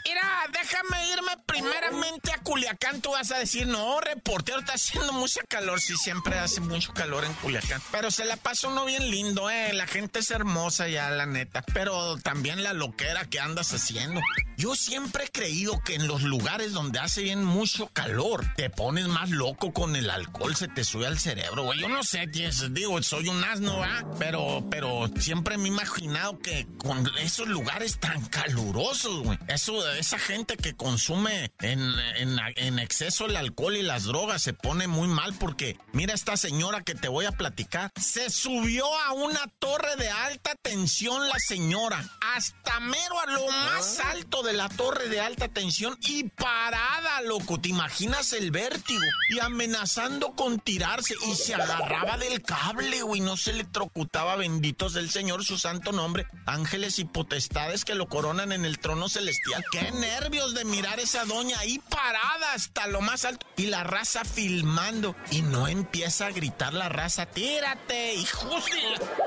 Mira, 0.07 0.47
déjame 0.53 1.13
irme 1.13 1.33
primeramente 1.47 2.33
a 2.33 2.39
Culiacán. 2.39 3.01
Tú 3.01 3.13
vas 3.13 3.31
a 3.31 3.39
decir, 3.39 3.67
no, 3.67 4.01
reportero, 4.01 4.59
está 4.59 4.75
haciendo 4.75 5.13
mucha 5.15 5.41
calor. 5.49 5.81
Sí, 5.81 5.95
siempre 5.97 6.39
hace 6.39 6.61
mucho 6.61 6.93
calor 6.93 7.25
en 7.25 7.33
Culiacán. 7.35 7.81
Pero 7.91 8.11
se 8.11 8.27
la 8.27 8.37
pasa 8.37 8.69
uno 8.69 8.85
bien 8.85 9.11
lindo, 9.11 9.49
eh. 9.49 9.73
La 9.73 9.87
gente 9.87 10.19
es 10.19 10.31
hermosa 10.31 10.89
ya, 10.89 11.11
la 11.11 11.25
neta. 11.25 11.63
Pero 11.73 12.19
también 12.19 12.63
la 12.63 12.75
loquera 12.75 13.25
que 13.25 13.41
andas 13.41 13.73
haciendo. 13.73 14.21
Yo 14.59 14.75
siempre 14.75 15.25
he 15.25 15.31
creído 15.31 15.81
que 15.83 15.95
en 15.95 16.07
los 16.07 16.23
lugares 16.23 16.73
donde 16.73 16.99
hace 16.99 17.23
bien 17.23 17.43
mucho 17.43 17.89
calor, 17.89 18.45
te 18.57 18.69
pones 18.71 19.09
más 19.09 19.31
loco 19.31 19.73
con 19.73 19.97
el 19.97 20.11
alcohol, 20.11 20.55
se 20.55 20.69
te 20.69 20.85
sube 20.85 21.07
al 21.07 21.19
cerebro, 21.19 21.65
güey. 21.65 21.81
Yo 21.81 21.89
no 21.89 22.05
sé, 22.05 22.27
digo, 22.71 23.03
soy 23.03 23.29
un 23.29 23.43
asno, 23.43 23.83
¿ah? 23.83 24.03
Pero, 24.19 24.67
pero 24.71 25.09
siempre 25.19 25.57
me 25.57 25.65
he 25.65 25.69
imaginado 25.69 26.39
que 26.39 26.67
con 26.79 27.11
esos 27.19 27.49
lugares 27.49 27.99
tan 27.99 28.25
calurosos, 28.27 29.23
güey. 29.23 29.39
Eso 29.49 29.94
esa 29.99 30.19
gente 30.19 30.57
que 30.57 30.75
consume 30.75 31.53
en, 31.61 32.79
exceso 32.79 33.27
el 33.27 33.37
alcohol 33.37 33.77
y 33.77 33.83
las 33.83 34.05
drogas 34.05 34.43
se 34.43 34.53
pone 34.53 34.87
muy 34.87 35.09
mal 35.09 35.35
porque 35.35 35.79
mira 35.93 36.15
esta 36.15 36.37
señora 36.37 36.83
que 36.83 36.95
te 36.95 37.09
voy 37.09 37.25
a 37.25 37.33
platicar. 37.33 37.91
Se 38.01 38.31
subió 38.31 38.87
a 39.01 39.13
una 39.13 39.47
torre 39.59 39.97
de 39.97 40.09
alta 40.11 40.55
tensión 40.61 41.29
la 41.29 41.39
señora. 41.39 42.05
Hasta 42.35 42.81
mero 42.81 43.21
a 43.21 43.27
lo 43.27 43.47
más 43.47 44.01
ah. 44.01 44.11
alto 44.11 44.43
de 44.43 44.53
la 44.53 44.69
torre 44.69 45.09
de 45.09 45.21
alta 45.21 45.49
tensión 45.49 45.97
y 46.03 46.25
parada, 46.25 47.21
loco. 47.23 47.61
¿Te 47.61 47.69
imaginas 47.69 48.33
el 48.33 48.51
vértigo? 48.51 49.03
Y 49.31 49.39
amenazando 49.39 50.33
con 50.33 50.61
tirarse 50.61 51.15
y 51.27 51.35
se 51.35 51.55
agarraba 51.55 52.19
del 52.19 52.43
cable, 52.43 53.03
güey. 53.03 53.21
No 53.21 53.37
se 53.37 53.53
le 53.53 53.65
trocutaba, 53.65 54.37
benditos 54.37 54.95
del 54.95 55.11
Señor, 55.11 55.45
su 55.45 55.59
santo 55.59 55.93
nombre. 55.93 56.27
Ángeles 56.47 56.99
y 56.99 57.05
potestades 57.05 57.85
que 57.85 57.95
lo 57.95 58.09
coronan 58.09 58.53
en 58.53 58.65
el 58.65 58.79
trono 58.79 59.09
celestial. 59.09 59.65
¡Qué 59.71 59.84
nervios 59.93 60.55
de 60.55 60.65
mirar 60.65 61.01
esa 61.01 61.25
doña 61.25 61.59
ahí 61.59 61.79
parada 61.79 62.53
hasta 62.55 62.87
lo 62.87 63.01
más 63.01 63.25
alto! 63.25 63.47
Y 63.57 63.67
la 63.67 63.85
raza 63.85 64.25
filmando. 64.25 65.15
Y 65.31 65.43
no 65.43 65.69
empieza 65.69 66.27
a 66.27 66.31
gritar 66.31 66.73
la 66.73 66.89
raza, 66.89 67.27
tírate, 67.27 68.15
hijos 68.15 68.65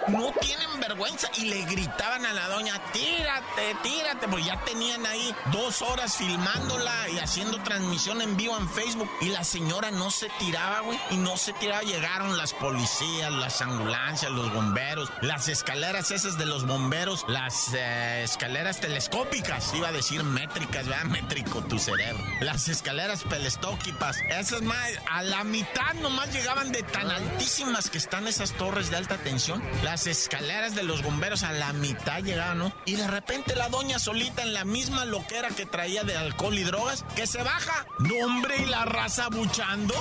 No 0.08 0.32
tienen 0.40 0.80
vergüenza. 0.80 1.30
Y 1.38 1.46
le 1.46 1.64
gritaban 1.66 2.26
a 2.26 2.34
la 2.34 2.48
doña, 2.50 2.82
tírate, 2.92 3.76
tírate. 3.84 4.28
Pues 4.28 4.46
ya 4.46 4.64
tenían 4.66 5.06
ahí 5.06 5.36
dos 5.52 5.82
horas 5.82 6.18
filmándola 6.18 7.10
y 7.10 7.20
haciendo 7.20 7.62
transmisión 7.64 8.22
en 8.22 8.36
vivo 8.38 8.58
en 8.58 8.70
Facebook. 8.70 9.10
Y 9.22 9.30
la 9.30 9.44
señora 9.44 9.92
no 9.92 10.12
se 10.12 10.30
tiraba, 10.40 10.82
güey. 10.82 11.00
Y 11.12 11.18
no 11.18 11.38
se 11.38 11.54
tiraba. 11.54 11.84
Llegaron 11.84 12.38
las 12.38 12.54
policías, 12.54 13.32
las 13.32 13.62
ambulancias, 13.62 14.32
los 14.32 14.54
bomberos, 14.54 15.10
las 15.22 15.48
escaleras 15.48 16.12
esas 16.12 16.38
de 16.38 16.46
los 16.46 16.66
bomberos, 16.66 17.26
las 17.28 17.74
eh, 17.74 18.24
escaleras 18.24 18.80
telescópicas, 18.80 19.74
iba 19.74 19.90
a 19.90 19.92
decir 19.92 20.24
métricas, 20.48 20.88
¿verdad? 20.88 21.04
Métrico 21.06 21.62
tu 21.64 21.78
cerebro. 21.78 22.24
Las 22.40 22.68
escaleras 22.70 23.24
pelestóquipas, 23.24 24.18
esas 24.30 24.62
más, 24.62 24.92
a 25.10 25.22
la 25.24 25.44
mitad 25.44 25.94
nomás 26.02 26.32
llegaban 26.34 26.72
de 26.72 26.84
tan 26.84 27.10
altísimas 27.12 27.90
que 27.90 27.98
están 27.98 28.28
esas 28.28 28.54
torres 28.54 28.90
de 28.90 28.98
alta 28.98 29.18
tensión. 29.18 29.62
Las 29.84 30.08
escaleras 30.08 30.76
de 30.76 30.84
los 30.84 31.04
bomberos 31.04 31.44
a 31.44 31.52
la 31.52 31.74
mitad 31.74 32.24
llegaban, 32.24 32.60
¿no? 32.60 32.74
Y 32.86 32.96
de 32.96 33.08
repente 33.08 33.56
la 33.56 33.70
doña 33.70 34.00
solita 34.00 34.44
en 34.44 34.54
la 34.54 34.64
misma 34.64 35.06
loquera 35.06 35.50
que 35.50 35.66
traía 35.66 36.04
de 36.04 36.16
alcohol 36.16 36.58
y 36.58 36.64
drogas, 36.64 37.04
que 37.16 37.28
se 37.28 37.44
baja. 37.44 37.86
No, 38.00 38.16
hombre, 38.26 38.58
y 38.62 38.66
la 38.66 38.86
raza 38.86 39.28
buchando. 39.30 39.94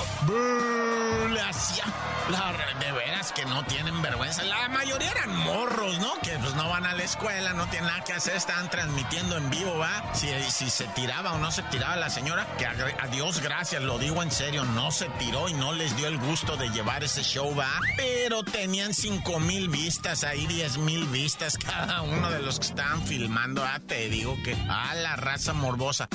le 1.32 1.40
hacía. 1.40 1.84
La, 2.30 2.52
de 2.80 2.92
veras 2.92 3.32
que 3.32 3.44
no 3.44 3.64
tienen 3.66 4.00
vergüenza. 4.02 4.42
La 4.44 4.68
mayoría 4.68 5.10
eran 5.10 5.36
morros, 5.36 5.98
¿no? 5.98 6.12
Que 6.22 6.38
pues 6.38 6.54
no 6.54 6.68
van 6.68 6.86
a 6.86 6.94
la 6.94 7.02
escuela, 7.02 7.52
no 7.52 7.66
tienen 7.66 7.88
nada 7.88 8.04
que 8.04 8.12
hacer, 8.12 8.36
estaban 8.36 8.68
transmitiendo 8.70 9.36
en 9.36 9.50
vivo, 9.50 9.78
¿va? 9.78 10.14
Si, 10.14 10.28
si 10.42 10.70
se 10.70 10.86
tiraba 10.88 11.32
o 11.32 11.38
no 11.38 11.50
se 11.50 11.62
tiraba 11.64 11.96
la 11.96 12.10
señora, 12.10 12.46
que 12.58 12.66
a, 12.66 13.06
Dios 13.08 13.40
gracias, 13.40 13.82
lo 13.82 13.98
digo 13.98 14.22
en 14.22 14.30
serio, 14.30 14.64
no 14.64 14.90
se 14.90 15.08
tiró 15.18 15.48
y 15.48 15.54
no 15.54 15.72
les 15.72 15.96
dio 15.96 16.08
el 16.08 16.18
gusto 16.18 16.56
de 16.56 16.68
llevar 16.70 17.04
ese 17.04 17.22
show, 17.22 17.54
¿va? 17.54 17.70
Pero 17.96 18.42
tenían 18.42 18.94
cinco 18.94 19.40
mil 19.40 19.68
vistas, 19.68 20.24
ahí 20.24 20.46
diez 20.46 20.78
mil 20.78 21.06
vistas 21.06 21.56
cada 21.64 22.02
uno 22.02 22.30
de 22.30 22.40
los 22.40 22.58
que 22.58 22.66
estaban 22.66 23.02
filmando, 23.06 23.64
ah, 23.64 23.80
te 23.86 24.08
digo 24.08 24.36
que, 24.44 24.56
ah, 24.68 24.94
la 24.94 25.16
raza 25.16 25.52
morbosa. 25.52 26.08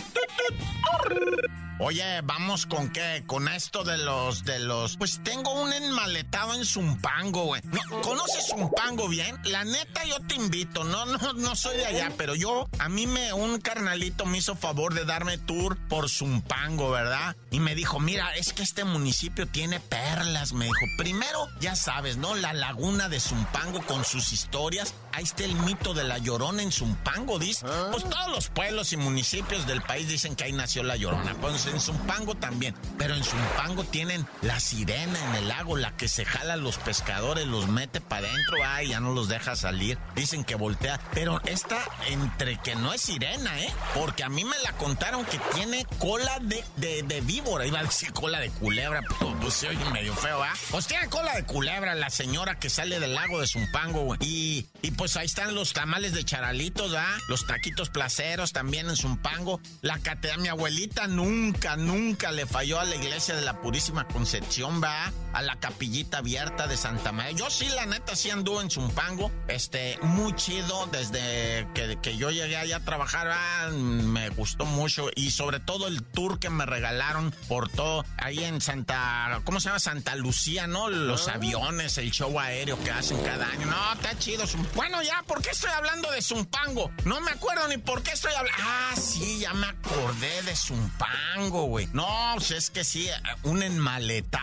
Oye, 1.83 2.21
vamos 2.21 2.67
con 2.67 2.89
qué? 2.89 3.23
Con 3.25 3.47
esto 3.47 3.83
de 3.83 3.97
los, 3.97 4.45
de 4.45 4.59
los. 4.59 4.97
Pues 4.97 5.19
tengo 5.23 5.51
un 5.63 5.73
enmaletado 5.73 6.53
en 6.53 6.63
Zumpango, 6.63 7.45
güey. 7.45 7.63
No, 7.63 8.01
¿Conoces 8.01 8.49
Zumpango 8.49 9.07
bien? 9.07 9.35
La 9.45 9.63
neta, 9.63 10.05
yo 10.05 10.19
te 10.19 10.35
invito. 10.35 10.83
No, 10.83 11.07
no, 11.07 11.33
no 11.33 11.55
soy 11.55 11.77
de 11.77 11.87
allá, 11.87 12.11
pero 12.19 12.35
yo, 12.35 12.69
a 12.77 12.87
mí 12.87 13.07
me, 13.07 13.33
un 13.33 13.59
carnalito 13.59 14.27
me 14.27 14.37
hizo 14.37 14.55
favor 14.55 14.93
de 14.93 15.05
darme 15.05 15.39
tour 15.39 15.75
por 15.87 16.07
Zumpango, 16.07 16.91
¿verdad? 16.91 17.35
Y 17.49 17.59
me 17.59 17.73
dijo, 17.73 17.99
mira, 17.99 18.35
es 18.35 18.53
que 18.53 18.61
este 18.61 18.83
municipio 18.83 19.47
tiene 19.47 19.79
perlas, 19.79 20.53
me 20.53 20.65
dijo. 20.65 20.85
Primero, 20.99 21.47
ya 21.61 21.75
sabes, 21.75 22.17
¿no? 22.17 22.35
La 22.35 22.53
laguna 22.53 23.09
de 23.09 23.19
Zumpango 23.19 23.81
con 23.87 24.05
sus 24.05 24.33
historias 24.33 24.93
ahí 25.13 25.23
está 25.23 25.43
el 25.43 25.55
mito 25.55 25.93
de 25.93 26.03
la 26.03 26.17
llorona 26.17 26.61
en 26.61 26.71
Zumpango, 26.71 27.39
dice. 27.39 27.65
Ah. 27.67 27.89
Pues 27.91 28.03
todos 28.03 28.27
los 28.29 28.49
pueblos 28.49 28.93
y 28.93 28.97
municipios 28.97 29.67
del 29.67 29.81
país 29.81 30.07
dicen 30.07 30.35
que 30.35 30.45
ahí 30.45 30.53
nació 30.53 30.83
la 30.83 30.95
llorona. 30.95 31.35
Pues 31.35 31.65
en 31.71 31.79
Zumpango 31.79 32.35
también. 32.35 32.75
Pero 32.97 33.15
en 33.15 33.23
Zumpango 33.23 33.83
tienen 33.83 34.25
la 34.41 34.59
sirena 34.59 35.17
en 35.29 35.35
el 35.35 35.47
lago, 35.47 35.77
la 35.77 35.95
que 35.97 36.07
se 36.07 36.25
jala 36.25 36.53
a 36.53 36.57
los 36.57 36.77
pescadores, 36.77 37.47
los 37.47 37.67
mete 37.67 38.01
para 38.01 38.27
adentro, 38.27 38.57
ay, 38.65 38.89
ya 38.89 38.99
no 38.99 39.13
los 39.13 39.27
deja 39.29 39.55
salir. 39.55 39.97
Dicen 40.15 40.43
que 40.43 40.55
voltea. 40.55 40.99
Pero 41.13 41.41
esta, 41.45 41.79
entre 42.07 42.57
que 42.57 42.75
no 42.75 42.93
es 42.93 43.01
sirena, 43.01 43.59
¿eh? 43.59 43.71
Porque 43.95 44.23
a 44.23 44.29
mí 44.29 44.43
me 44.43 44.57
la 44.63 44.71
contaron 44.73 45.25
que 45.25 45.39
tiene 45.53 45.85
cola 45.99 46.39
de, 46.41 46.63
de, 46.77 47.03
de 47.03 47.21
víbora. 47.21 47.65
Iba 47.65 47.79
a 47.79 47.83
decir 47.83 48.11
cola 48.13 48.39
de 48.39 48.49
culebra, 48.49 49.01
pero 49.19 49.35
pues 49.39 49.53
se 49.53 49.69
oye 49.69 49.83
medio 49.91 50.15
feo, 50.15 50.41
¿ah? 50.43 50.53
Pues 50.69 50.87
tiene 50.87 51.07
cola 51.09 51.35
de 51.35 51.45
culebra 51.45 51.95
la 51.95 52.09
señora 52.09 52.59
que 52.59 52.69
sale 52.69 52.99
del 52.99 53.15
lago 53.15 53.39
de 53.39 53.47
Zumpango, 53.47 54.01
güey. 54.01 54.19
Y, 54.21 54.67
y 54.81 54.91
pues 54.91 55.15
ahí 55.17 55.25
están 55.25 55.55
los 55.55 55.73
tamales 55.73 56.13
de 56.13 56.23
charalitos, 56.23 56.93
¿ah? 56.95 57.17
Los 57.27 57.45
taquitos 57.47 57.89
placeros 57.89 58.51
también 58.51 58.89
en 58.89 58.95
Zumpango. 58.95 59.59
La 59.81 59.99
catedral, 59.99 60.41
mi 60.41 60.47
abuelita 60.47 61.07
nunca, 61.07 61.60
nunca 61.77 62.31
le 62.31 62.45
falló 62.45 62.79
a 62.79 62.85
la 62.85 62.95
iglesia 62.95 63.35
de 63.35 63.41
la 63.41 63.61
Purísima 63.61 64.07
Concepción, 64.07 64.81
¿va? 64.83 65.11
A 65.33 65.41
la 65.41 65.55
capillita 65.57 66.17
abierta 66.19 66.67
de 66.67 66.77
Santa 66.77 67.11
María. 67.11 67.31
Yo 67.31 67.49
sí, 67.49 67.67
la 67.69 67.85
neta, 67.85 68.15
sí 68.15 68.29
anduve 68.29 68.61
en 68.61 68.69
Zumpango. 68.69 69.31
Este, 69.47 69.97
muy 70.01 70.35
chido 70.35 70.87
desde 70.91 71.67
que, 71.73 71.97
que 72.01 72.17
yo 72.17 72.31
llegué 72.31 72.57
allá 72.57 72.77
a 72.77 72.79
trabajar, 72.81 73.29
¿va? 73.29 73.69
Me 73.69 74.29
gustó 74.29 74.65
mucho. 74.65 75.09
Y 75.15 75.31
sobre 75.31 75.59
todo 75.59 75.87
el 75.87 76.03
tour 76.03 76.39
que 76.39 76.49
me 76.49 76.65
regalaron 76.65 77.33
por 77.47 77.69
todo 77.69 78.05
ahí 78.17 78.43
en 78.43 78.61
Santa, 78.61 79.41
¿cómo 79.43 79.59
se 79.59 79.69
llama? 79.69 79.79
Santa 79.79 80.15
Lucía, 80.15 80.67
¿no? 80.67 80.89
Los 80.89 81.27
aviones, 81.27 81.97
el 81.97 82.11
show 82.11 82.39
aéreo 82.39 82.81
que 82.83 82.91
hacen 82.91 83.21
cada 83.23 83.47
año. 83.47 83.67
No, 83.67 83.93
está 83.93 84.17
chido. 84.17 84.43
Bueno, 84.75 85.01
ya, 85.03 85.23
¿por 85.27 85.41
qué 85.41 85.51
estoy 85.51 85.71
hablando 85.71 86.11
de 86.11 86.21
Zumpango? 86.21 86.91
No 87.05 87.21
me 87.21 87.31
acuerdo 87.31 87.67
ni 87.67 87.77
por 87.77 88.01
qué 88.03 88.11
estoy 88.11 88.33
hablando. 88.33 88.63
Ah, 88.65 88.93
sí, 88.95 89.39
ya 89.39 89.53
me 89.53 89.67
acordé 89.67 90.41
de 90.43 90.55
Zumpango, 90.55 91.50
güey. 91.51 91.87
No, 91.93 92.07
pues 92.35 92.51
es 92.51 92.69
que 92.69 92.83
sí, 92.83 93.07
un 93.43 93.63
enmaletado. 93.63 94.41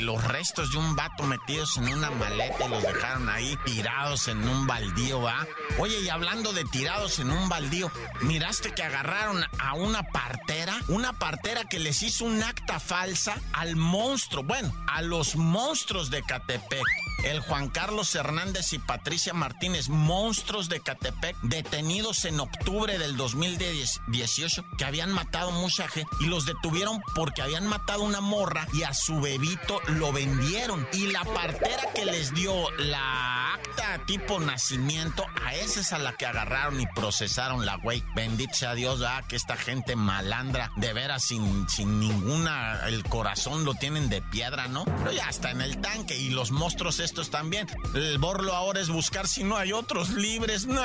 Los 0.00 0.24
restos 0.24 0.72
de 0.72 0.78
un 0.78 0.96
vato 0.96 1.24
metidos 1.24 1.76
en 1.76 1.88
una 1.88 2.10
maleta 2.10 2.66
y 2.66 2.68
los 2.68 2.82
dejaron 2.82 3.28
ahí 3.28 3.56
tirados 3.64 4.28
en 4.28 4.46
un 4.46 4.66
baldío, 4.66 5.20
¿va? 5.22 5.46
Oye, 5.78 6.00
y 6.00 6.08
hablando 6.08 6.52
de 6.52 6.64
tirados 6.64 7.18
en 7.18 7.30
un 7.30 7.48
baldío, 7.48 7.90
¿miraste 8.22 8.72
que 8.74 8.82
agarraron 8.82 9.44
a 9.58 9.74
una 9.74 10.02
partera? 10.02 10.80
Una 10.88 11.12
partera 11.12 11.64
que 11.64 11.78
les 11.78 12.02
hizo 12.02 12.24
un 12.24 12.42
acta 12.42 12.80
falsa 12.80 13.40
al 13.52 13.76
monstruo, 13.76 14.42
bueno, 14.44 14.72
a 14.86 15.02
los 15.02 15.36
monstruos 15.36 16.10
de 16.10 16.22
Catepec. 16.22 16.84
El 17.24 17.40
Juan 17.40 17.68
Carlos 17.68 18.14
Hernández 18.14 18.72
y 18.72 18.78
Patricia 18.78 19.34
Martínez, 19.34 19.88
monstruos 19.88 20.68
de 20.68 20.80
Catepec, 20.80 21.36
detenidos 21.42 22.24
en 22.24 22.40
octubre 22.40 22.98
del 22.98 23.16
2018, 23.16 24.64
que 24.78 24.84
habían 24.84 25.12
matado 25.12 25.50
mucha 25.50 25.86
gente 25.88 26.10
y 26.20 26.26
los 26.26 26.46
detuvieron 26.46 27.02
porque 27.14 27.42
habían 27.42 27.66
matado 27.66 28.02
una 28.02 28.20
morra 28.20 28.66
y 28.72 28.84
a 28.84 28.94
su 28.94 29.20
bebito 29.20 29.80
lo 29.88 30.12
vendieron. 30.12 30.88
Y 30.92 31.08
la 31.08 31.24
partera 31.24 31.92
que 31.94 32.06
les 32.06 32.34
dio 32.34 32.70
la 32.78 33.54
acta 33.54 34.00
tipo 34.06 34.40
nacimiento, 34.40 35.24
a 35.44 35.54
esa 35.54 35.80
es 35.80 35.92
a 35.92 35.98
la 35.98 36.16
que 36.16 36.26
agarraron 36.26 36.80
y 36.80 36.86
procesaron 36.86 37.66
la 37.66 37.76
güey. 37.76 38.02
Bendito 38.14 38.54
sea 38.54 38.74
Dios, 38.74 39.02
ah, 39.06 39.22
que 39.28 39.36
esta 39.36 39.56
gente 39.56 39.96
malandra, 39.96 40.72
de 40.76 40.92
veras, 40.92 41.24
sin, 41.24 41.68
sin 41.68 42.00
ninguna, 42.00 42.86
el 42.86 43.04
corazón 43.04 43.64
lo 43.64 43.74
tienen 43.74 44.08
de 44.08 44.22
piedra, 44.22 44.68
¿no? 44.68 44.84
Pero 44.84 45.12
ya 45.12 45.28
está 45.28 45.50
en 45.50 45.60
el 45.60 45.78
tanque 45.78 46.16
y 46.16 46.30
los 46.30 46.50
monstruos 46.50 47.00
estos 47.10 47.28
también. 47.28 47.66
El 47.92 48.18
borlo 48.18 48.54
ahora 48.54 48.80
es 48.80 48.88
buscar 48.88 49.26
si 49.26 49.42
no 49.42 49.56
hay 49.56 49.72
otros 49.72 50.10
libres. 50.10 50.64
No, 50.66 50.80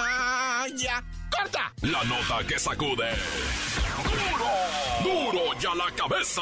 ya. 0.75 1.03
¡Corta! 1.29 1.71
La 1.81 2.03
nota 2.03 2.45
que 2.47 2.57
sacude. 2.57 3.11
¡Duro! 5.03 5.31
¡Duro 5.31 5.59
ya 5.59 5.75
la 5.75 5.91
cabeza! 5.95 6.41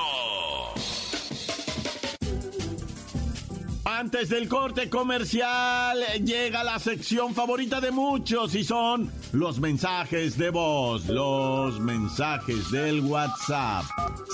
Antes 3.99 4.29
del 4.29 4.49
corte 4.49 4.89
comercial 4.89 5.99
llega 6.25 6.63
la 6.63 6.79
sección 6.79 7.35
favorita 7.35 7.79
de 7.79 7.91
muchos 7.91 8.55
y 8.55 8.63
son 8.63 9.11
los 9.33 9.59
mensajes 9.59 10.35
de 10.35 10.49
voz, 10.49 11.07
los 11.09 11.79
mensajes 11.79 12.71
del 12.71 13.01
WhatsApp. 13.01 13.83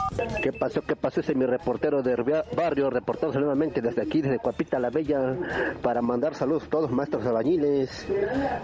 ¿Qué 0.42 0.52
pasó? 0.52 0.82
¿Qué 0.82 0.96
pasó? 0.96 1.20
Ese 1.20 1.30
es 1.32 1.38
mi 1.38 1.46
reportero 1.46 2.02
de 2.02 2.16
barrio, 2.56 2.90
reportándose 2.90 3.38
nuevamente 3.38 3.80
desde 3.80 4.02
aquí, 4.02 4.22
desde 4.22 4.40
Cuapita 4.40 4.80
la 4.80 4.90
Bella, 4.90 5.36
para 5.82 6.02
mandar 6.02 6.34
saludos 6.34 6.64
a 6.64 6.68
todos 6.68 6.90
los 6.90 6.92
maestros 6.92 7.24
albañiles, 7.24 8.04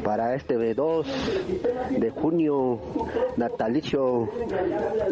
para 0.02 0.34
este 0.34 0.74
2 0.74 1.06
de 1.90 2.10
junio, 2.10 2.80
natalicio, 3.36 4.28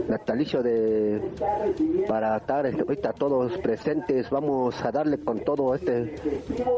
natalicio 0.08 0.64
de, 0.64 1.20
para 2.06 2.36
estar 2.36 2.66
ahorita 2.66 3.12
todos 3.12 3.56
presentes, 3.58 4.30
vamos 4.30 4.74
a 4.84 4.90
darle 4.90 5.18
con 5.18 5.40
todo 5.40 5.74
este 5.74 6.14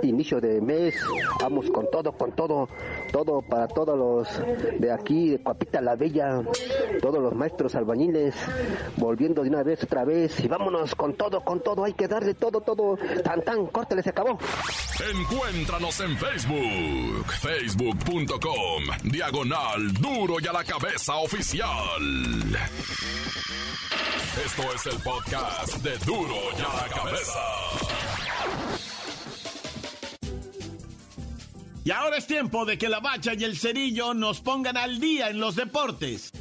inicio 0.02 0.40
de 0.40 0.60
mes, 0.60 0.94
vamos 1.40 1.70
con 1.70 1.90
todo, 1.90 2.12
con 2.12 2.32
todo, 2.32 2.68
todo 3.12 3.42
para 3.42 3.68
todos 3.68 3.98
los 3.98 4.80
de 4.80 4.92
aquí, 4.92 5.30
de 5.30 5.38
Cuapita 5.42 5.80
la 5.80 5.96
Bella, 5.96 6.42
todos 7.00 7.22
los 7.22 7.34
maestros 7.34 7.74
albañiles, 7.74 8.34
volviendo 8.96 9.42
de 9.42 9.48
una 9.48 9.62
vez 9.62 9.82
otra 9.84 10.04
vez. 10.04 10.38
Y 10.40 10.48
vámonos 10.48 10.94
con 10.94 11.14
todo, 11.14 11.42
con 11.42 11.60
todo, 11.60 11.84
hay 11.84 11.92
que 11.92 12.08
darle 12.08 12.34
todo, 12.34 12.60
todo, 12.60 12.98
tan 13.24 13.42
tan, 13.42 13.66
córtale, 13.66 14.02
se 14.02 14.10
acabó. 14.10 14.38
Encuéntranos 15.14 16.00
en 16.00 16.16
Facebook, 16.16 17.26
facebook.com, 17.40 19.10
diagonal 19.10 19.92
duro 19.94 20.36
y 20.40 20.46
a 20.46 20.52
la 20.52 20.64
cabeza 20.64 21.16
oficial. 21.16 21.70
Esto 24.44 24.62
es 24.74 24.86
el 24.86 24.98
podcast 25.14 25.76
de 25.82 25.98
duro 26.06 26.34
y 26.56 26.62
la 26.62 26.88
cabeza. 26.94 27.40
Y 31.84 31.90
ahora 31.90 32.16
es 32.16 32.26
tiempo 32.26 32.64
de 32.64 32.78
que 32.78 32.88
la 32.88 33.00
bacha 33.00 33.34
y 33.34 33.44
el 33.44 33.58
cerillo 33.58 34.14
nos 34.14 34.40
pongan 34.40 34.76
al 34.76 35.00
día 35.00 35.28
en 35.28 35.38
los 35.38 35.56
deportes. 35.56 36.32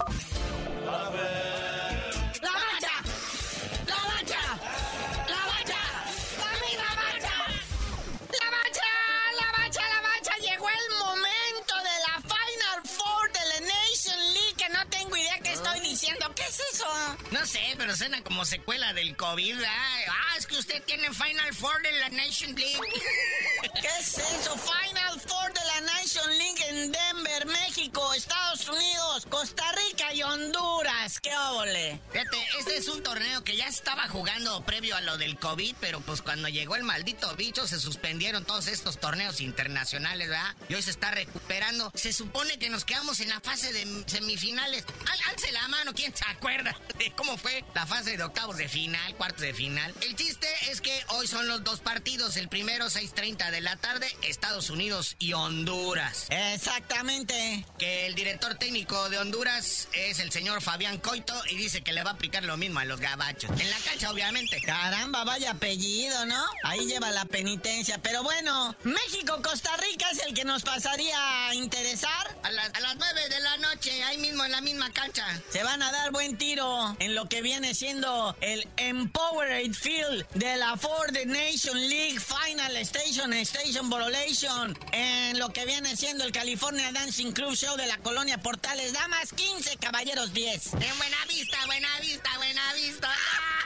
Sé, 17.52 17.76
pero 17.78 17.96
suena 17.98 18.24
como 18.24 18.46
secuela 18.46 18.94
del 18.94 19.18
COVID. 19.18 19.62
Ah, 19.68 20.36
es 20.38 20.48
que 20.48 20.56
usted 20.56 20.82
tiene 20.84 21.10
Final 21.14 21.54
Four 21.54 21.82
de 21.82 21.92
la 22.00 22.10
Nation 22.10 22.56
League. 22.56 22.80
¿Qué 23.82 23.88
es 24.00 24.18
eso? 24.18 24.58
Final 24.58 25.20
Four 25.20 25.54
de 25.54 25.66
la 25.66 25.82
Nation 25.82 26.38
League 26.38 26.64
en 26.70 26.92
Denver, 26.94 27.31
México, 27.52 28.14
Estados 28.14 28.68
Unidos, 28.70 29.26
Costa 29.30 29.64
Rica 29.88 30.14
y 30.14 30.24
Honduras. 30.24 31.20
¡Qué 31.20 31.36
óvole! 31.36 32.00
Fíjate, 32.12 32.38
este 32.60 32.78
es 32.78 32.88
un 32.88 33.04
torneo 33.04 33.44
que 33.44 33.56
ya 33.56 33.68
estaba 33.68 34.08
jugando 34.08 34.64
previo 34.66 34.96
a 34.96 35.02
lo 35.02 35.18
del 35.18 35.38
COVID, 35.38 35.76
pero 35.80 36.00
pues 36.02 36.22
cuando 36.22 36.48
llegó 36.50 36.76
el 36.76 36.84
maldito 36.84 37.34
bicho 37.36 37.68
se 37.68 37.80
suspendieron 37.80 38.46
todos 38.46 38.68
estos 38.68 39.00
torneos 39.00 39.42
internacionales, 39.42 40.30
¿verdad? 40.30 40.56
Y 40.70 40.76
hoy 40.76 40.82
se 40.82 40.92
está 40.92 41.12
recuperando. 41.12 41.92
Se 41.96 42.14
supone 42.14 42.58
que 42.60 42.70
nos 42.70 42.86
quedamos 42.86 43.20
en 43.20 43.30
la 43.30 43.40
fase 43.42 43.72
de 43.74 44.04
semifinales. 44.08 44.86
Al- 45.10 45.32
alce 45.34 45.52
la 45.52 45.68
mano, 45.68 45.94
¿quién 45.94 46.16
se 46.16 46.26
acuerda 46.28 46.76
de 46.98 47.12
cómo 47.12 47.38
fue 47.38 47.64
la 47.74 47.86
fase 47.86 48.18
de 48.18 48.24
octavos 48.24 48.58
de 48.58 48.68
final, 48.70 49.16
cuartos 49.16 49.42
de 49.42 49.54
final? 49.54 49.94
El 50.02 50.16
chiste 50.16 50.48
es 50.70 50.82
que 50.82 51.04
hoy 51.10 51.28
son 51.28 51.48
los 51.48 51.64
dos 51.64 51.80
partidos. 51.80 52.38
El 52.38 52.50
primero, 52.50 52.86
6.30 52.88 53.50
de 53.52 53.62
la 53.62 53.76
tarde, 53.78 54.08
Estados 54.24 54.70
Unidos 54.70 55.16
y 55.20 55.34
Honduras. 55.34 56.28
Exactamente. 56.30 57.34
Que 57.78 58.06
el 58.08 58.16
director 58.16 58.56
técnico 58.56 59.10
de 59.10 59.18
Honduras 59.18 59.88
es 59.94 60.20
el 60.20 60.32
señor 60.32 60.62
Fabián 60.62 60.98
Coito 61.00 61.34
y 61.50 61.56
dice 61.56 61.82
que 61.82 61.94
le 61.94 62.04
va 62.04 62.12
a 62.12 62.14
aplicar 62.14 62.44
lo 62.44 62.58
mismo 62.58 62.80
a 62.80 62.86
los 62.86 63.00
gabachos. 63.00 63.50
En 63.60 63.70
la 63.70 63.78
cancha, 63.80 64.12
obviamente. 64.12 64.62
Caramba, 64.62 65.24
vaya 65.24 65.52
apellido, 65.52 66.26
¿no? 66.26 66.44
Ahí 66.64 66.86
lleva 66.86 67.12
la 67.12 67.26
penitencia. 67.26 67.98
Pero 68.02 68.24
bueno, 68.24 68.76
México-Costa 68.84 69.76
Rica 69.78 70.10
es 70.12 70.20
el 70.26 70.34
que 70.34 70.46
nos 70.46 70.64
pasaría 70.64 71.48
a 71.48 71.56
interesar. 71.56 72.36
A 72.44 72.52
las, 72.52 72.74
a 72.74 72.80
las 72.80 72.96
9 72.98 73.30
de 73.30 73.40
la 73.40 73.58
noche, 73.58 74.04
ahí 74.04 74.18
mismo 74.18 74.44
en 74.46 74.52
la 74.52 74.62
misma 74.62 74.92
cancha. 74.92 75.26
Se 75.50 75.64
van 75.64 75.82
a 75.82 75.92
dar 75.92 76.12
buen 76.12 76.38
tiro 76.38 76.96
en 77.00 77.16
lo 77.16 77.28
que 77.28 77.42
viene 77.42 77.74
siendo 77.74 78.36
el 78.42 78.68
Empowered 78.78 79.74
Field 79.74 80.28
de 80.34 80.58
la 80.58 80.78
Ford 80.78 81.16
Nation 81.26 81.80
League 81.90 82.20
Final 82.20 82.76
Station 82.78 83.34
Station 83.34 83.90
Borolation. 83.90 84.78
En 84.92 85.40
lo 85.40 85.50
que 85.50 85.66
viene 85.66 85.96
siendo 85.96 86.24
el 86.24 86.32
California 86.32 86.92
Dancing 86.92 87.31
Club 87.34 87.56
Show 87.56 87.78
de 87.78 87.86
la 87.86 87.98
colonia 88.00 88.38
Portales 88.38 88.94
Damas 88.94 89.32
15, 89.34 89.78
caballeros 89.78 90.34
10. 90.34 90.74
En 90.74 90.98
buena 90.98 91.18
vista, 91.28 91.58
buena 91.66 91.88
vista, 92.02 92.30
buena 92.38 92.74
vista. 92.74 93.10
Ah. 93.10 93.61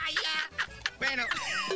Bueno, 0.98 1.24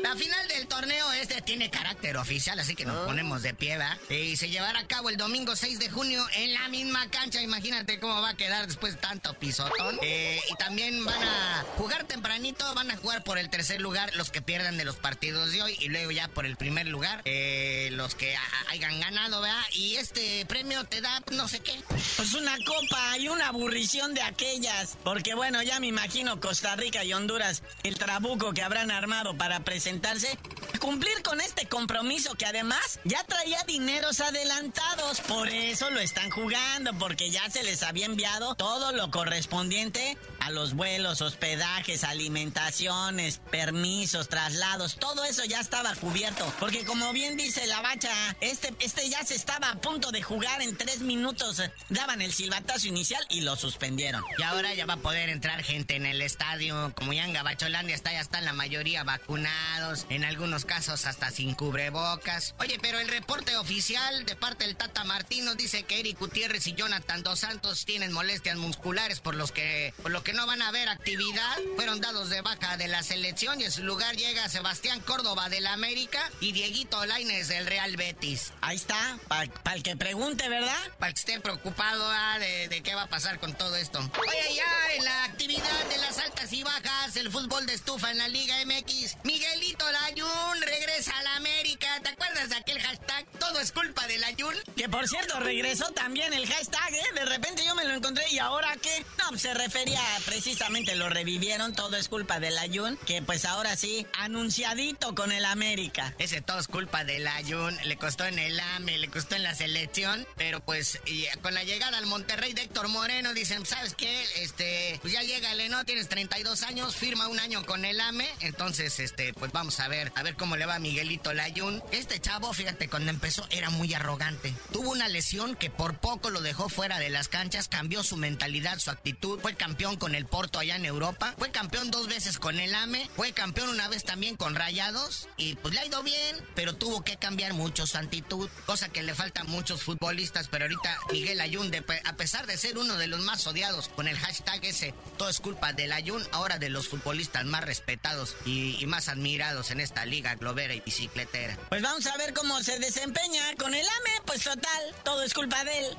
La 0.03 0.15
final 0.17 0.49
del 0.49 0.67
torneo 0.67 1.13
este 1.13 1.43
tiene 1.43 1.71
carácter 1.71 2.17
oficial, 2.17 2.59
así 2.59 2.75
que 2.75 2.85
nos 2.85 2.97
Ah. 2.97 3.07
ponemos 3.07 3.43
de 3.43 3.55
pie. 3.55 3.79
Y 4.09 4.37
se 4.37 4.49
llevará 4.49 4.81
a 4.81 4.87
cabo 4.87 5.11
el 5.11 5.17
domingo 5.17 5.55
6 5.57 5.79
de 5.79 5.89
junio 5.91 6.25
en 6.35 6.55
la 6.55 6.69
misma 6.69 7.09
cancha. 7.11 7.41
Imagínate 7.43 8.01
cómo 8.01 8.21
va 8.21 8.31
a 8.31 8.37
quedar 8.37 8.67
después 8.67 8.95
de 8.95 9.01
tanto 9.01 9.35
pisotón. 9.35 9.99
Eh, 10.03 10.41
y 10.51 10.55
también 10.57 11.05
van 11.05 11.23
a 11.23 11.65
jugar 11.77 12.05
tempranito, 12.05 12.73
van 12.75 12.91
a 12.91 12.97
jugar 12.97 13.23
por 13.25 13.39
el 13.39 13.49
tercer 13.51 13.81
lugar 13.81 14.15
los 14.17 14.31
que 14.31 14.43
pierdan 14.43 14.77
de 14.77 14.85
los 14.85 14.97
partidos 14.97 15.53
de 15.53 15.63
hoy 15.63 15.77
y 15.81 15.89
luego 15.89 16.11
ya 16.11 16.29
por 16.29 16.47
el 16.47 16.57
primer 16.57 16.87
lugar 16.89 17.23
eh, 17.25 17.91
los 17.93 18.15
que 18.15 18.35
a- 18.37 18.43
hayan 18.71 18.99
ganado, 19.01 19.41
¿verdad? 19.41 19.63
Y 19.73 19.97
este 19.97 20.45
premio 20.47 20.85
te 20.85 21.01
da 21.01 21.23
no 21.33 21.47
sé 21.49 21.61
qué. 21.61 21.79
Pues 22.17 22.35
una 22.35 22.57
copa 22.65 23.19
y 23.19 23.29
una 23.29 23.49
aburrición 23.49 24.15
de 24.15 24.23
aquellas. 24.23 24.97
Porque 25.05 25.35
bueno, 25.35 25.63
ya 25.63 25.79
me 25.81 25.87
imagino 25.89 26.41
Costa 26.41 26.75
Rica 26.77 27.05
y 27.05 27.13
Honduras, 27.13 27.63
el 27.83 27.97
trabuco 27.97 28.53
que 28.53 28.63
habrán 28.63 28.91
armado 28.91 29.10
para 29.37 29.61
presentarse, 29.61 30.39
cumplir 30.79 31.21
con 31.25 31.41
este 31.41 31.67
compromiso 31.67 32.35
que 32.37 32.47
además 32.47 33.01
ya 33.05 33.25
traía 33.25 33.63
dineros 33.67 34.21
adelantados. 34.21 35.21
Por 35.23 35.49
eso 35.49 35.91
lo 35.91 35.99
están 35.99 36.31
jugando, 36.31 36.93
porque 36.95 37.31
ya 37.31 37.51
se 37.51 37.65
les 37.65 37.83
había 37.83 38.07
enviado 38.07 38.55
todo 38.55 38.93
lo 38.93 39.11
correspondiente 39.11 40.17
a 40.41 40.51
los 40.51 40.75
vuelos, 40.75 41.21
hospedajes, 41.21 42.05
alimentaciones, 42.05 43.41
permisos, 43.51 44.29
traslados, 44.29 44.97
todo 44.97 45.25
eso 45.25 45.45
ya 45.45 45.61
estaba 45.61 45.95
cubierto. 45.95 46.53
Porque 46.59 46.85
como 46.85 47.13
bien 47.13 47.37
dice 47.37 47.67
la 47.67 47.81
bacha, 47.81 48.11
este, 48.41 48.75
este 48.81 49.09
ya 49.09 49.25
se 49.25 49.35
estaba 49.35 49.71
a 49.71 49.81
punto 49.81 50.11
de 50.11 50.23
jugar 50.23 50.63
en 50.63 50.77
tres 50.77 51.01
minutos. 51.01 51.63
Daban 51.89 52.23
el 52.23 52.33
silbatazo 52.33 52.89
inicial 52.89 53.25
y 53.29 53.43
lo 53.43 53.57
suspendieron. 53.57 54.23
Y 54.39 54.43
ahora 54.43 54.75
ya 54.75 54.87
va 54.87 54.95
a 54.95 54.99
poder 54.99 55.29
entrar 55.29 55.63
gente 55.63 55.97
en 55.97 56.07
el 56.07 56.23
estadio. 56.23 56.93
Como 56.97 57.13
ya 57.13 57.25
en 57.25 57.33
Gabacholandia 57.33 57.95
está, 57.95 58.13
ya 58.13 58.21
están 58.21 58.45
la 58.45 58.53
mayoría 58.53 59.05
vacunados. 59.05 60.07
En 60.09 60.25
algunos 60.25 60.65
casos 60.65 61.07
hasta 61.07 61.31
sin 61.31 61.55
cubrebocas. 61.55 62.55
Oye, 62.59 62.79
pero 62.81 62.99
el 62.99 63.09
reporte 63.09 63.57
oficial 63.57 64.25
de 64.25 64.37
parte 64.37 64.65
del 64.65 64.77
Tata 64.77 65.05
Martín 65.05 65.45
nos 65.45 65.57
dice 65.57 65.83
que 65.85 66.01
Eric 66.01 66.19
Gutiérrez 66.19 66.67
y 66.67 66.75
Jonathan 66.75 67.23
Dos 67.23 67.41
Santos 67.41 67.85
tienen 67.85 68.13
molestias 68.13 68.57
musculares 68.57 69.21
por 69.21 69.35
los 69.35 69.53
que, 69.53 69.95
por 70.03 70.11
lo 70.11 70.23
que 70.23 70.33
no 70.33 70.40
van 70.47 70.63
a 70.63 70.69
haber 70.69 70.89
actividad. 70.89 71.57
Fueron 71.77 72.01
dados 72.01 72.31
de 72.31 72.41
baja 72.41 72.77
de 72.77 72.89
la 72.89 73.03
selección 73.03 73.61
y 73.61 73.65
en 73.65 73.73
su 73.73 73.83
lugar 73.83 74.17
llega 74.17 74.49
Sebastián 74.49 75.01
Córdoba 75.01 75.49
del 75.49 75.67
América 75.67 76.21
y 76.41 76.53
Dieguito 76.53 77.05
Laines 77.07 77.49
del 77.49 77.67
Real 77.67 77.97
Betis. 77.97 78.53
Ahí 78.61 78.77
está, 78.77 79.19
para 79.29 79.77
el 79.77 79.83
que 79.83 79.97
pregunte, 79.97 80.49
¿verdad? 80.49 80.79
Para 80.99 81.13
que 81.13 81.19
esté 81.19 81.41
preocupado 81.41 82.05
ah, 82.07 82.39
de, 82.39 82.69
de 82.69 82.83
qué 82.83 82.95
va 82.95 83.03
a 83.03 83.09
pasar 83.09 83.39
con 83.41 83.55
todo 83.55 83.77
esto. 83.77 83.99
Oye, 83.99 84.55
ya 84.57 84.95
en 84.97 85.05
la 85.05 85.25
actividad 85.25 85.85
de 85.89 85.99
las 85.99 86.19
altas 86.19 86.53
y 86.53 86.63
bajas, 86.63 87.17
el 87.17 87.31
fútbol 87.31 87.67
de 87.67 87.75
estufa 87.75 88.11
en 88.11 88.19
la 88.19 88.29
Liga 88.29 88.55
MX, 88.65 89.17
Miguelito 89.25 89.85
Layun 89.91 90.61
regresa 90.61 91.17
a 91.17 91.23
la 91.23 91.41
¿Te 91.81 92.09
acuerdas 92.11 92.51
de 92.51 92.57
aquel 92.57 92.79
hashtag? 92.79 93.27
Todo 93.39 93.59
es 93.59 93.73
culpa 93.73 94.07
de 94.07 94.19
Layun. 94.19 94.55
Que 94.77 94.89
por 94.89 95.09
cierto, 95.09 95.41
regresó 95.41 95.91
también 95.93 96.33
el 96.35 96.47
hashtag, 96.47 96.93
¿eh? 96.93 97.15
De 97.15 97.25
repente 97.25 97.65
yo 97.65 97.75
me 97.75 97.85
lo 97.85 97.95
encontré 97.95 98.25
y 98.31 98.39
ahora 98.39 98.77
qué? 98.83 99.05
No, 99.19 99.31
pues, 99.31 99.43
se 99.43 99.55
refería 99.55 100.01
precisamente, 100.27 100.95
lo 100.95 101.09
revivieron, 101.09 101.73
todo 101.73 101.97
es 101.97 102.09
culpa 102.09 102.39
del 102.39 102.59
Ayun, 102.59 102.99
que 103.07 103.23
pues 103.23 103.45
ahora 103.47 103.77
sí, 103.77 104.07
anunciadito 104.19 105.15
con 105.15 105.33
el 105.33 105.45
América. 105.47 106.15
Ese 106.19 106.43
todo 106.43 106.59
es 106.59 106.69
culpa 106.69 107.05
de 107.05 107.19
Layun. 107.19 107.77
Le 107.85 107.97
costó 107.97 108.27
en 108.27 108.39
el 108.39 108.61
AME, 108.61 108.99
le 108.99 109.09
costó 109.09 109.37
en 109.37 109.43
la 109.43 109.55
selección. 109.55 110.27
Pero 110.37 110.61
pues 110.61 111.01
y 111.07 111.27
con 111.43 111.55
la 111.55 111.65
llegada 111.65 111.97
al 111.97 112.07
Monterrey 112.07 112.53
de 112.53 112.63
Héctor 112.63 112.89
Moreno, 112.89 113.33
dicen, 113.33 113.65
¿sabes 113.65 113.95
qué? 113.95 114.23
Este, 114.37 114.99
pues 115.01 115.15
ya 115.15 115.23
llégale, 115.23 115.69
¿no? 115.69 115.85
Tienes 115.85 116.09
32 116.09 116.63
años, 116.63 116.95
firma 116.95 117.29
un 117.29 117.41
año 117.41 117.65
con 117.65 117.85
el 117.85 118.01
AME. 118.01 118.29
Entonces, 118.41 118.99
este, 119.01 119.33
pues 119.33 119.53
vamos 119.53 119.81
a 119.81 119.89
ver, 119.89 120.13
a 120.15 120.23
ver 120.23 120.35
cómo 120.35 120.57
le 120.57 120.67
va 120.67 120.77
a 120.77 120.79
Miguelito 120.79 121.33
Layun. 121.33 121.70
Este 121.93 122.21
chavo, 122.21 122.53
fíjate, 122.53 122.89
cuando 122.89 123.11
empezó 123.11 123.47
era 123.51 123.71
muy 123.71 123.95
arrogante. 123.95 124.55
Tuvo 124.73 124.91
una 124.91 125.09
lesión 125.09 125.55
que 125.55 125.71
por 125.71 125.99
poco 125.99 126.31
lo 126.31 126.41
dejó 126.41 126.69
fuera 126.69 126.99
de 126.99 127.11
las 127.11 127.29
canchas, 127.29 127.69
cambió 127.69 128.03
su 128.03 128.17
mentalidad, 128.17 128.79
su 128.79 128.91
actitud. 128.91 129.39
Fue 129.41 129.55
campeón 129.55 129.97
con 129.97 130.15
el 130.15 130.27
Porto 130.27 130.59
allá 130.59 130.77
en 130.77 130.85
Europa. 130.85 131.35
Fue 131.39 131.51
campeón 131.51 131.91
dos 131.91 132.09
veces 132.09 132.39
con 132.39 132.59
el 132.59 132.75
AME. 132.75 133.09
Fue 133.17 133.33
campeón 133.33 133.69
una 133.69 133.89
vez 133.89 134.05
también 134.05 134.37
con 134.37 134.55
Rayados. 134.55 135.29
Y 135.37 135.55
pues 135.57 135.75
le 135.75 135.81
ha 135.81 135.87
ido 135.87 136.03
bien, 136.03 136.37
pero 136.55 136.75
tuvo 136.75 137.03
que 137.03 137.17
cambiar 137.17 137.55
mucho 137.55 137.87
su 137.87 137.99
actitud. 137.99 138.49
Cosa 138.67 138.89
que 138.89 139.03
le 139.03 139.15
falta 139.15 139.43
a 139.43 139.45
muchos 139.45 139.83
futbolistas. 139.83 140.49
Pero 140.49 140.65
ahorita 140.65 140.99
Miguel 141.13 141.41
Ayun, 141.41 141.71
a 142.05 142.17
pesar 142.17 142.47
de 142.47 142.57
ser 142.57 142.79
uno 142.79 142.97
de 142.97 143.07
los 143.07 143.21
más 143.21 143.47
odiados 143.47 143.89
con 143.89 144.09
el 144.09 144.19
hashtag 144.19 144.65
ese, 144.65 144.95
todo 145.17 145.29
es 145.29 145.41
culpa 145.41 145.73
del 145.73 145.93
Ayun, 145.93 146.27
ahora 146.33 146.59
de 146.59 146.71
los 146.71 146.89
futbolistas 146.89 147.45
más 147.45 147.65
respetados 147.65 148.37
y, 148.45 148.77
y 148.81 148.87
más 148.87 149.09
admirados 149.09 149.71
en 149.71 149.81
esta 149.81 150.05
liga 150.05 150.35
globera 150.35 150.75
y 150.75 150.81
bicicletera. 150.81 151.60
Pues 151.69 151.83
vamos 151.83 152.07
a 152.07 152.17
ver 152.17 152.33
cómo 152.35 152.61
se 152.63 152.79
desempeña 152.81 153.43
con 153.57 153.73
el 153.75 153.87
AME, 153.87 154.23
pues 154.27 154.43
total, 154.43 154.95
todo 155.05 155.23
es 155.23 155.33
culpa 155.35 155.63
de 155.65 155.79
él. 155.87 155.97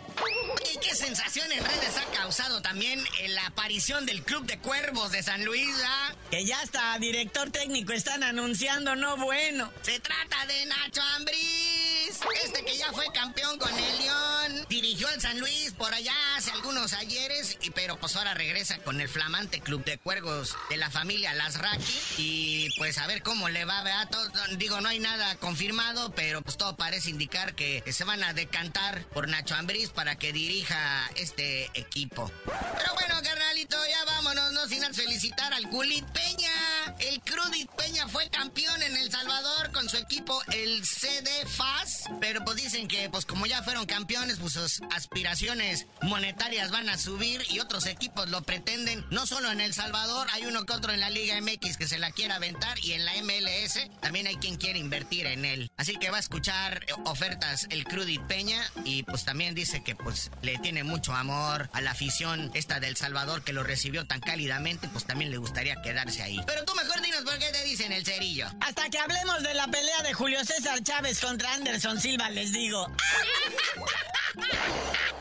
¿y 0.74 0.78
qué 0.80 0.94
sensación 0.96 1.50
en 1.52 1.64
redes 1.64 1.96
ha 1.98 2.06
causado 2.18 2.62
también 2.62 3.02
la 3.30 3.46
aparición 3.48 4.06
del 4.06 4.24
Club 4.24 4.46
de 4.46 4.58
Cuervos 4.60 5.12
de 5.12 5.24
San 5.24 5.46
Luis, 5.46 5.74
ah? 5.86 6.14
Que 6.30 6.46
ya 6.46 6.60
hasta 6.62 6.98
director 7.00 7.50
técnico 7.52 7.94
están 7.94 8.24
anunciando, 8.24 8.96
no 8.96 9.16
bueno. 9.18 9.72
Se 9.82 10.00
trata 10.00 10.46
de 10.46 10.66
Nacho 10.66 11.02
Ambriz, 11.16 12.20
este 12.44 12.66
que 12.66 12.78
ya 12.78 12.92
fue 12.92 13.06
campeón 13.14 13.58
con 13.58 13.74
el 13.74 13.98
León, 14.00 14.66
dirigió 14.70 15.08
al 15.08 15.22
San 15.22 15.40
Luis 15.40 15.72
por 15.74 15.94
allá 15.94 16.14
hace 16.36 16.52
algunos 16.52 16.94
ayeres, 16.94 17.58
y, 17.62 17.70
pero 17.72 17.98
pues 17.98 18.16
ahora 18.18 18.34
regresa 18.34 18.78
con 18.80 19.00
el 19.02 19.08
flamante 19.10 19.62
Club 19.62 19.84
de 19.86 19.98
Cuervos 19.98 20.56
de 20.70 20.78
la 20.78 20.90
familia 20.90 21.34
Lasraki 21.34 22.00
y 22.18 22.70
pues 22.78 22.98
a 22.98 23.08
ver 23.08 23.24
cómo 23.24 23.48
le 23.50 23.66
va. 23.66 23.82
Todo- 24.12 24.30
digo, 24.58 24.80
no 24.82 24.90
hay 24.90 25.00
nada 25.00 25.36
confirmado, 25.52 26.14
pero 26.16 26.42
pues 26.42 26.56
todo 26.56 26.78
parece 26.78 27.10
indicar 27.10 27.56
que 27.56 27.84
se 27.92 28.06
van 28.06 28.24
a 28.24 28.32
decantar 28.32 29.04
por 29.08 29.28
Nacho 29.28 29.54
Ambriz 29.56 29.90
para 29.90 30.16
que 30.16 30.32
dirija 30.32 31.10
este 31.16 31.66
equipo. 31.74 32.32
Pero 32.46 32.94
bueno, 32.94 33.16
carnalito, 33.22 33.76
ya 33.90 34.06
vámonos, 34.06 34.54
no 34.54 34.66
sin 34.70 34.82
felicitar 34.94 35.54
al 35.54 35.70
Culit 35.70 36.06
Peña. 36.06 36.96
El 37.00 37.20
Crudit 37.22 37.70
Peña 37.72 38.08
fue 38.08 38.30
campeón 38.30 38.82
en 38.82 38.96
El 38.96 39.12
Salvador 39.12 39.74
con 39.74 39.90
su 39.90 39.98
equipo, 39.98 40.42
el 40.54 40.86
CD 40.86 41.30
FAS. 41.46 42.06
Pero 42.22 42.46
pues 42.46 42.56
dicen 42.56 42.88
que, 42.88 43.10
pues 43.10 43.26
como 43.26 43.46
ya 43.46 43.62
fueron 43.62 43.86
campeones, 43.86 44.38
pues 44.40 44.54
sus 44.54 44.82
aspiraciones 44.92 45.88
monetarias 46.02 46.72
van 46.72 46.88
a 46.88 46.98
subir 46.98 47.46
y 47.50 47.60
otros 47.60 47.88
equipos 47.88 48.30
lo 48.30 48.42
pretenden. 48.44 49.06
No 49.10 49.26
solo 49.26 49.52
en 49.52 49.60
El 49.60 49.74
Salvador, 49.74 50.28
hay 50.32 50.46
uno 50.46 50.66
que 50.66 50.72
otro 50.72 50.94
en 50.94 51.02
la 51.02 51.10
Liga 51.10 51.40
MX 51.42 51.76
que 51.76 51.90
se 51.90 52.00
la 52.00 52.12
quiere 52.12 52.34
aventar 52.34 52.80
y 52.80 52.94
en 52.94 53.04
la 53.04 53.14
MLS 53.22 53.90
también 54.00 54.28
hay 54.28 54.38
quien 54.38 54.56
quiere 54.56 54.80
invertir 54.80 55.28
en 55.32 55.46
él. 55.46 55.72
Así 55.78 55.96
que 55.98 56.10
va 56.10 56.18
a 56.18 56.20
escuchar 56.20 56.84
eh, 56.88 56.94
ofertas 57.06 57.68
el 57.70 57.84
Crudit 57.86 58.22
Peña 58.24 58.62
y 58.86 59.04
pues 59.04 59.26
también 59.26 59.56
dice 59.56 59.84
que 59.84 59.96
pues 59.96 60.32
le 60.42 60.58
tiene 60.60 60.84
mucho 60.84 61.14
amor 61.14 61.70
a 61.74 61.82
la 61.82 61.92
afición 61.92 62.52
esta 62.54 62.80
del 62.80 62.98
Salvador 62.98 63.44
que 63.44 63.54
lo 63.54 63.64
recibió 63.64 64.06
tan 64.06 64.20
cálidamente, 64.20 64.88
pues 64.90 65.06
también 65.06 65.32
le 65.32 65.38
gustaría 65.38 65.82
quedarse 65.82 66.22
ahí. 66.22 66.40
Pero 66.46 66.64
tú 66.66 66.74
mejor 66.76 67.02
dinos 67.02 67.22
por 67.22 67.38
qué 67.40 67.52
te 67.52 67.64
dicen 67.64 67.92
el 67.92 68.06
cerillo. 68.06 68.48
Hasta 68.62 68.90
que 68.90 69.00
hablemos 69.00 69.44
de 69.44 69.54
la 69.54 69.68
pelea 69.68 70.02
de 70.04 70.14
Julio 70.14 70.44
César 70.46 70.82
Chávez 70.84 71.20
contra 71.20 71.54
Anderson 71.54 72.00
Silva, 72.00 72.30
les 72.30 72.52
digo. 72.52 72.88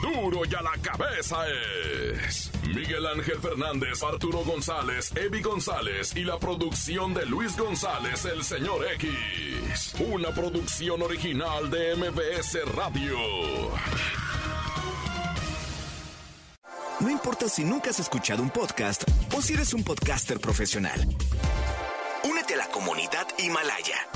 Duro 0.00 0.44
y 0.44 0.54
a 0.54 0.62
la 0.62 0.72
cabeza 0.82 1.36
es 1.48 2.50
Miguel 2.74 3.06
Ángel 3.06 3.38
Fernández, 3.40 4.02
Arturo 4.02 4.38
González, 4.44 5.12
Evi 5.14 5.40
González 5.40 6.14
y 6.16 6.24
la 6.24 6.38
producción 6.38 7.14
de 7.14 7.24
Luis 7.26 7.56
González, 7.56 8.24
el 8.24 8.42
señor 8.42 8.84
X. 8.94 9.94
Una 10.00 10.30
producción 10.30 11.02
original 11.02 11.70
de 11.70 11.94
MBS 11.94 12.58
Radio. 12.74 13.16
No 17.00 17.10
importa 17.10 17.48
si 17.48 17.62
nunca 17.62 17.90
has 17.90 18.00
escuchado 18.00 18.42
un 18.42 18.50
podcast 18.50 19.04
o 19.36 19.40
si 19.40 19.54
eres 19.54 19.72
un 19.72 19.84
podcaster 19.84 20.40
profesional. 20.40 21.06
Únete 22.24 22.54
a 22.54 22.58
la 22.58 22.68
comunidad 22.68 23.26
Himalaya. 23.38 24.15